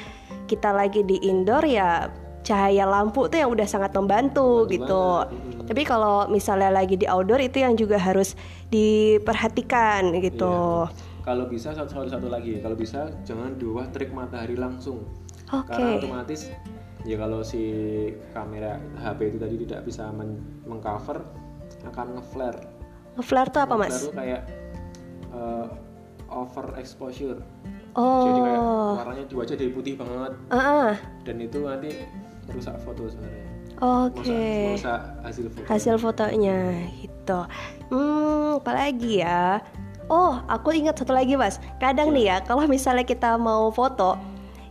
kita 0.52 0.76
lagi 0.76 1.08
di 1.08 1.24
indoor 1.24 1.64
ya 1.64 2.12
cahaya 2.42 2.86
lampu 2.90 3.30
tuh 3.30 3.38
yang 3.38 3.50
udah 3.54 3.68
sangat 3.70 3.94
membantu 3.94 4.66
Membantu 4.66 4.74
gitu 4.74 5.02
banget. 5.02 5.68
Tapi 5.72 5.82
kalau 5.88 6.16
misalnya 6.28 6.70
lagi 6.74 6.96
di 6.98 7.08
outdoor 7.08 7.40
itu 7.40 7.64
yang 7.64 7.78
juga 7.78 7.96
harus 8.02 8.36
diperhatikan 8.74 10.12
gitu. 10.20 10.86
Iya. 10.90 11.10
Kalau 11.22 11.46
bisa 11.46 11.70
satu, 11.78 11.88
satu 11.94 12.10
satu 12.10 12.28
lagi, 12.34 12.58
kalau 12.66 12.74
bisa 12.74 13.14
jangan 13.22 13.54
di 13.54 13.64
bawah 13.70 13.86
terik 13.94 14.10
matahari 14.10 14.58
langsung. 14.58 15.06
Oke. 15.54 15.70
Karena 15.70 16.02
otomatis 16.02 16.50
ya 17.06 17.18
kalau 17.18 17.42
si 17.46 17.62
kamera 18.34 18.78
HP 18.98 19.20
itu 19.34 19.38
tadi 19.38 19.56
tidak 19.66 19.82
bisa 19.86 20.10
men 20.10 20.42
mengcover 20.66 21.22
akan 21.86 22.18
ngeflare. 22.18 22.60
Ngeflare 23.18 23.50
tuh 23.54 23.62
apa 23.62 23.76
mas? 23.78 23.96
Tuh 24.02 24.14
kayak 24.18 24.42
uh, 25.30 25.70
over 26.34 26.74
exposure. 26.80 27.38
Oh. 27.94 28.24
Jadi 28.24 28.40
kayak 28.48 28.62
warnanya 29.04 29.26
di 29.28 29.36
wajah 29.36 29.56
jadi 29.60 29.72
putih 29.76 29.94
banget 30.00 30.32
Ah, 30.48 30.56
ah. 30.56 30.92
dan 31.28 31.44
itu 31.44 31.60
nanti 31.60 31.92
merusak 32.50 32.76
foto 32.82 33.10
sebenarnya. 33.10 33.46
Oke. 33.82 34.30
Merusak, 34.78 35.02
merusak 35.02 35.02
hasil 35.26 35.46
foto. 35.50 35.66
Hasil 35.68 35.96
fotonya 35.98 36.60
gitu. 37.02 37.40
Hmm, 37.90 38.62
apalagi 38.62 39.26
ya? 39.26 39.62
Oh, 40.12 40.44
aku 40.52 40.76
ingat 40.76 41.00
satu 41.00 41.16
lagi 41.16 41.40
mas. 41.40 41.58
Kadang 41.80 42.12
nih 42.12 42.30
ya, 42.30 42.38
kalau 42.44 42.68
misalnya 42.68 43.08
kita 43.08 43.40
mau 43.40 43.72
foto, 43.72 44.20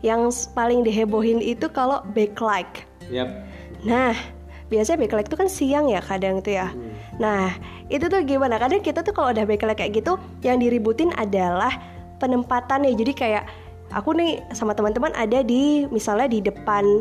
yang 0.04 0.28
paling 0.52 0.84
dihebohin 0.84 1.40
itu 1.40 1.68
kalau 1.72 2.04
backlight. 2.12 2.84
Yap. 3.08 3.28
Nah, 3.84 4.12
biasanya 4.68 5.00
backlight 5.00 5.28
itu 5.28 5.36
kan 5.40 5.48
siang 5.48 5.86
ya 5.88 6.00
kadang 6.04 6.44
tuh 6.44 6.60
ya. 6.60 6.68
Hmm. 6.68 6.92
Nah, 7.20 7.56
itu 7.88 8.04
tuh 8.08 8.20
gimana? 8.24 8.60
Kadang 8.60 8.84
kita 8.84 9.00
tuh 9.00 9.16
kalau 9.16 9.32
udah 9.32 9.44
backlight 9.48 9.80
kayak 9.80 9.96
gitu, 9.96 10.20
yang 10.44 10.60
diributin 10.60 11.12
adalah 11.16 11.72
penempatannya. 12.20 12.92
Jadi 12.92 13.12
kayak 13.16 13.44
aku 13.96 14.14
nih 14.14 14.44
sama 14.52 14.76
teman-teman 14.76 15.10
ada 15.16 15.40
di 15.40 15.88
misalnya 15.88 16.28
di 16.28 16.44
depan 16.44 17.00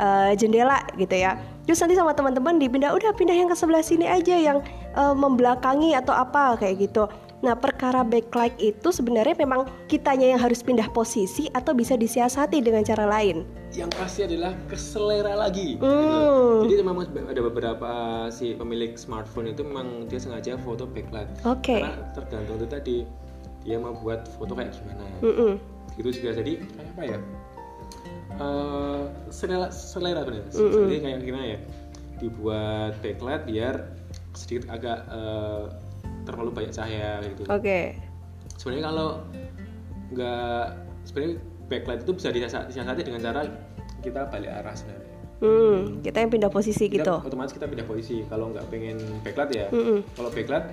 eh, 0.00 0.32
jendela 0.38 0.84
gitu 0.96 1.16
ya. 1.16 1.40
Terus 1.66 1.82
nanti 1.82 1.98
sama 1.98 2.14
teman-teman 2.14 2.62
dipindah, 2.62 2.94
udah 2.94 3.10
pindah 3.16 3.34
yang 3.34 3.50
ke 3.50 3.56
sebelah 3.58 3.82
sini 3.82 4.06
aja 4.06 4.36
yang 4.38 4.58
eh, 4.94 5.14
membelakangi 5.16 5.96
atau 5.98 6.14
apa 6.14 6.56
kayak 6.60 6.90
gitu. 6.90 7.10
Nah, 7.44 7.52
perkara 7.52 8.00
backlight 8.00 8.56
itu 8.56 8.88
sebenarnya 8.88 9.36
memang 9.36 9.68
kitanya 9.92 10.32
yang 10.34 10.40
harus 10.40 10.64
pindah 10.64 10.88
posisi 10.96 11.52
atau 11.52 11.76
bisa 11.76 11.92
disiasati 11.92 12.64
dengan 12.64 12.80
cara 12.80 13.04
lain. 13.04 13.44
Yang 13.76 13.90
pasti 13.92 14.20
adalah 14.24 14.56
keselera 14.72 15.36
lagi. 15.36 15.76
gitu. 15.76 15.84
Hmm. 15.84 16.64
Jadi 16.64 16.74
memang 16.80 17.04
ada 17.04 17.42
beberapa 17.44 17.90
si 18.32 18.56
pemilik 18.56 18.96
smartphone 18.96 19.52
itu 19.52 19.60
memang 19.60 20.08
dia 20.08 20.16
sengaja 20.16 20.56
foto 20.64 20.88
backlight. 20.88 21.28
Oke. 21.44 21.84
Karena 21.84 22.08
tergantung 22.16 22.56
itu 22.56 22.66
tadi 22.72 22.96
dia 23.68 23.76
mau 23.76 23.92
buat 24.00 24.24
foto 24.40 24.56
kayak 24.56 24.72
gimana. 24.72 25.04
Mm-mm. 25.20 25.52
Itu 26.00 26.08
juga 26.16 26.40
jadi 26.40 26.56
kayak 26.56 26.88
apa 26.96 27.02
ya? 27.04 27.18
Eh, 28.36 29.02
selera 29.28 29.68
selera 29.68 30.20
benar. 30.22 30.44
Jadi 30.48 30.96
kayak 31.00 31.18
gimana 31.20 31.46
ya? 31.46 31.58
Dibuat 32.16 33.00
backlight 33.00 33.44
biar 33.44 33.74
sedikit 34.32 34.68
agak 34.68 34.98
eh, 35.06 35.64
terlalu 36.24 36.50
banyak 36.52 36.72
cahaya 36.72 37.22
gitu. 37.24 37.46
Oke. 37.46 37.96
sebenarnya 38.56 38.84
kalau 38.88 39.08
nggak 40.10 40.64
sebenarnya 41.04 41.36
backlight 41.66 42.00
itu 42.02 42.12
bisa 42.14 42.28
disiasa- 42.30 42.66
disiasati 42.66 43.02
dengan 43.04 43.20
cara 43.20 43.40
kita 44.00 44.26
balik 44.26 44.48
arah 44.50 44.72
sebenarnya 44.72 45.12
Hmm, 45.36 46.00
kita 46.00 46.16
yang 46.18 46.32
pindah 46.32 46.48
posisi 46.48 46.88
Kita 46.88 47.04
gitu. 47.04 47.14
otomatis 47.20 47.52
kita 47.52 47.68
pindah 47.68 47.84
posisi 47.84 48.24
kalau 48.24 48.48
nggak 48.50 48.64
pengen 48.66 48.96
backlight 49.20 49.52
ya 49.52 49.66
Mm-mm. 49.68 50.00
kalau 50.16 50.32
backlight 50.32 50.66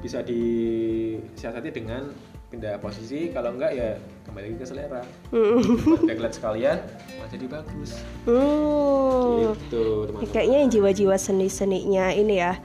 bisa 0.00 0.24
disiasati 0.24 1.68
dengan 1.68 2.08
pindah 2.56 2.80
posisi 2.80 3.28
kalau 3.36 3.52
nggak 3.52 3.72
ya 3.76 4.00
kembali 4.24 4.48
lagi 4.48 4.56
ke 4.56 4.64
selera 4.64 5.04
Mm-mm. 5.28 5.60
backlight 6.08 6.32
sekalian 6.32 6.80
malah 7.20 7.28
jadi 7.28 7.46
bagus 7.52 7.90
Hmm. 8.24 9.52
gitu 9.52 10.08
teman-teman 10.08 10.32
Kayaknya 10.32 10.56
yang 10.64 10.70
jiwa-jiwa 10.72 11.14
seni-seninya 11.14 12.10
ini 12.10 12.40
ya, 12.40 12.56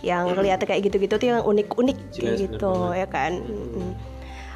yang 0.00 0.30
kelihatan 0.32 0.64
kayak 0.64 0.86
gitu-gitu 0.86 1.18
tuh 1.18 1.26
yang 1.28 1.42
unik-unik 1.42 1.98
kayak 2.14 2.38
Jelas, 2.38 2.40
gitu 2.46 2.72
ya 2.94 3.06
kan. 3.10 3.32
Mm. 3.42 3.92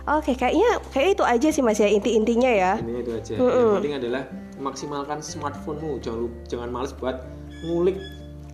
Oke, 0.04 0.32
kayaknya 0.38 0.80
kayak 0.88 1.18
itu 1.18 1.24
aja 1.26 1.48
sih 1.50 1.60
Mas 1.60 1.76
ya 1.76 1.90
inti-intinya 1.90 2.48
ya. 2.48 2.72
ini 2.78 3.02
itu 3.02 3.12
aja 3.12 3.32
yang 3.34 3.76
penting 3.76 3.94
adalah 3.98 4.22
maksimalkan 4.56 5.18
smartphone-mu 5.20 5.98
jangan 6.00 6.30
jangan 6.46 6.68
males 6.70 6.94
buat 6.94 7.18
ngulik 7.66 7.98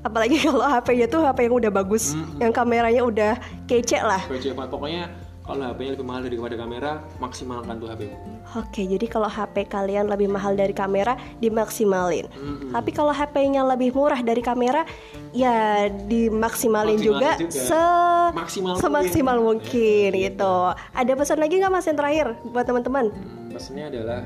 Apalagi 0.00 0.40
kalau 0.40 0.64
HP-nya 0.64 1.06
tuh 1.12 1.20
HP 1.20 1.44
yang 1.44 1.60
udah 1.60 1.68
bagus, 1.68 2.16
yang 2.40 2.56
kameranya 2.56 3.04
udah 3.04 3.36
kece 3.68 4.00
lah. 4.00 4.24
Baju 4.32 4.48
apa 4.56 4.64
pokoknya 4.64 5.02
kalau 5.50 5.66
HP-nya 5.74 5.90
lebih 5.98 6.06
mahal 6.06 6.22
daripada 6.22 6.54
kamera 6.54 6.90
maksimalkan 7.18 7.74
tuh 7.82 7.88
HP 7.90 8.02
Oke, 8.58 8.82
jadi 8.82 9.06
kalau 9.06 9.30
HP 9.30 9.66
kalian 9.70 10.10
lebih 10.10 10.26
mahal 10.26 10.58
dari 10.58 10.74
kamera, 10.74 11.14
dimaksimalin. 11.38 12.26
Mm-mm. 12.34 12.74
Tapi 12.74 12.90
kalau 12.90 13.14
HP-nya 13.14 13.62
lebih 13.62 13.94
murah 13.94 14.18
dari 14.26 14.42
kamera, 14.42 14.82
ya 15.30 15.86
dimaksimalin 15.86 16.98
Maksimalin 16.98 16.98
juga, 16.98 17.30
juga. 17.38 17.54
se 17.54 17.82
Maksimal 18.34 18.74
semaksimal 18.82 19.38
mungkin, 19.38 20.10
mungkin. 20.10 20.24
gitu. 20.26 20.54
Ada 20.94 21.12
pesan 21.14 21.38
lagi 21.38 21.62
nggak 21.62 21.70
Mas 21.70 21.86
yang 21.86 21.98
terakhir 21.98 22.26
buat 22.50 22.66
teman-teman? 22.66 23.06
Hmm, 23.14 23.54
pesannya 23.54 23.86
adalah 23.86 24.20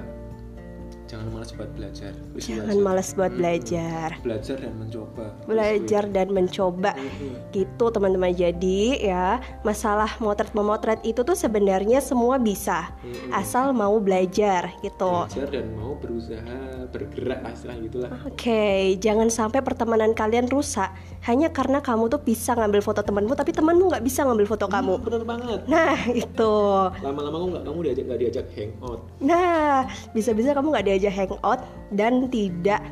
jangan 1.05 1.29
malas 1.31 1.51
buat 1.51 1.71
belajar 1.71 2.13
Jangan 2.35 2.65
belajar. 2.67 2.83
malas 2.83 3.09
buat 3.13 3.33
belajar. 3.33 4.09
belajar 4.21 4.57
dan 4.57 4.73
mencoba 4.75 5.27
Belajar 5.45 6.03
dan 6.09 6.29
mencoba. 6.29 6.93
Mm-mm. 6.95 7.33
Gitu 7.51 7.85
teman-teman. 7.87 8.33
Jadi 8.35 8.81
ya, 9.01 9.37
masalah 9.61 10.17
motret 10.19 10.51
memotret 10.53 10.99
itu 11.03 11.21
tuh 11.21 11.35
sebenarnya 11.35 12.01
semua 12.01 12.37
bisa. 12.37 12.91
Asal 13.31 13.71
mau 13.71 13.95
belajar 13.97 14.73
gitu. 14.81 15.29
belajar 15.29 15.49
dan 15.51 15.67
mau 15.73 15.95
berusaha 15.95 16.59
bergerak 16.87 17.41
lah 17.41 17.53
istilah 17.53 17.77
gitulah 17.81 18.11
Oke, 18.25 18.65
jangan 18.99 19.29
sampai 19.29 19.61
pertemanan 19.61 20.13
kalian 20.13 20.47
rusak 20.47 20.89
hanya 21.23 21.49
karena 21.49 21.79
kamu 21.79 22.09
tuh 22.09 22.21
bisa 22.21 22.53
ngambil 22.53 22.81
foto 22.81 23.01
temanmu, 23.01 23.33
tapi 23.33 23.51
temanmu 23.51 23.89
nggak 23.89 24.03
bisa 24.03 24.23
ngambil 24.23 24.47
foto 24.47 24.67
kamu. 24.67 24.95
bener 25.01 25.23
banget 25.23 25.61
Nah, 25.67 25.97
itu. 26.09 26.55
lama-lama 27.01 27.37
kamu 27.39 27.49
nggak 27.51 27.65
kamu 27.65 27.79
diajak 27.83 28.05
nggak 28.05 28.21
diajak 28.21 28.47
hangout 28.53 29.01
Nah, 29.21 29.85
bisa-bisa 30.11 30.53
kamu 30.53 30.69
nggak 30.71 30.85
diajak 30.85 30.94
hangout 30.99 31.61
dan 31.91 32.29
tidak 32.29 32.83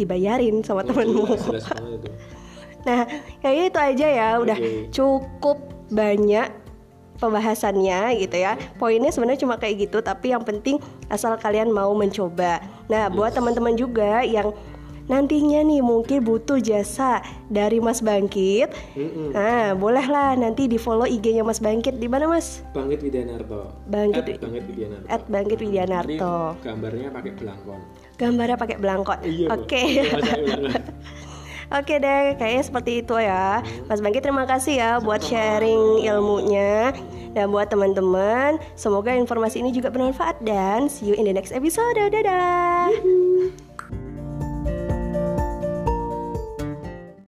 dibayarin 0.00 0.64
sama 0.64 0.82
jelas, 0.82 1.40
jelas 1.46 1.64
banget 1.68 2.00
itu 2.00 2.10
Nah, 2.82 3.06
kayaknya 3.38 3.64
itu 3.70 3.78
aja 3.78 4.06
ya. 4.10 4.28
Udah 4.42 4.58
cukup 4.90 5.58
banyak 5.94 6.50
pembahasannya 7.22 8.18
gitu 8.18 8.36
ya. 8.42 8.58
Poinnya 8.74 9.14
sebenarnya 9.14 9.46
cuma 9.46 9.54
kayak 9.54 9.86
gitu, 9.86 10.02
tapi 10.02 10.34
yang 10.34 10.42
penting 10.42 10.82
asal 11.06 11.38
kalian 11.38 11.70
mau 11.70 11.94
mencoba. 11.94 12.58
Nah, 12.90 13.06
buat 13.06 13.30
teman-teman 13.30 13.78
juga 13.78 14.26
yang 14.26 14.50
nantinya 15.06 15.62
nih 15.62 15.82
mungkin 15.82 16.22
butuh 16.22 16.58
jasa 16.58 17.22
dari 17.48 17.82
Mas 17.82 17.98
Bangkit. 17.98 18.70
Mm-mm. 18.94 19.34
Nah, 19.34 19.74
bolehlah 19.74 20.38
nanti 20.38 20.66
di 20.66 20.78
follow 20.78 21.06
IG-nya 21.06 21.42
Mas 21.42 21.58
Bangkit 21.58 21.98
di 21.98 22.06
mana 22.06 22.30
Mas? 22.30 22.62
Bangkit 22.72 23.02
Widianarto 23.02 23.72
Bangkit 23.86 24.24
At 24.24 24.40
Bangkit 24.42 24.64
Widianarto 24.68 25.06
At 25.10 25.22
Bangkit 25.26 25.58
Widianarto. 25.58 26.36
gambarnya 26.62 27.08
pakai 27.10 27.32
belangkon 27.34 27.80
Gambarnya 28.20 28.56
pakai 28.56 28.76
belangkon. 28.78 29.18
Iya. 29.26 29.46
Oke. 29.50 29.82
Iya, 29.82 30.04
ayo, 30.14 30.44
ayo. 30.62 30.70
Oke 31.72 31.96
deh, 31.96 32.36
kayaknya 32.36 32.62
seperti 32.68 32.92
itu 33.00 33.16
ya. 33.16 33.64
Mas 33.88 34.04
Bangki 34.04 34.20
terima 34.20 34.44
kasih 34.44 34.76
ya 34.76 34.90
buat 35.00 35.24
sharing 35.24 36.04
ilmunya 36.04 36.92
dan 37.32 37.48
buat 37.48 37.72
teman-teman. 37.72 38.60
Semoga 38.76 39.16
informasi 39.16 39.64
ini 39.64 39.72
juga 39.72 39.88
bermanfaat 39.88 40.44
dan 40.44 40.92
see 40.92 41.08
you 41.08 41.16
in 41.16 41.24
the 41.24 41.32
next 41.32 41.50
episode. 41.50 41.96
Dadah. 41.96 42.92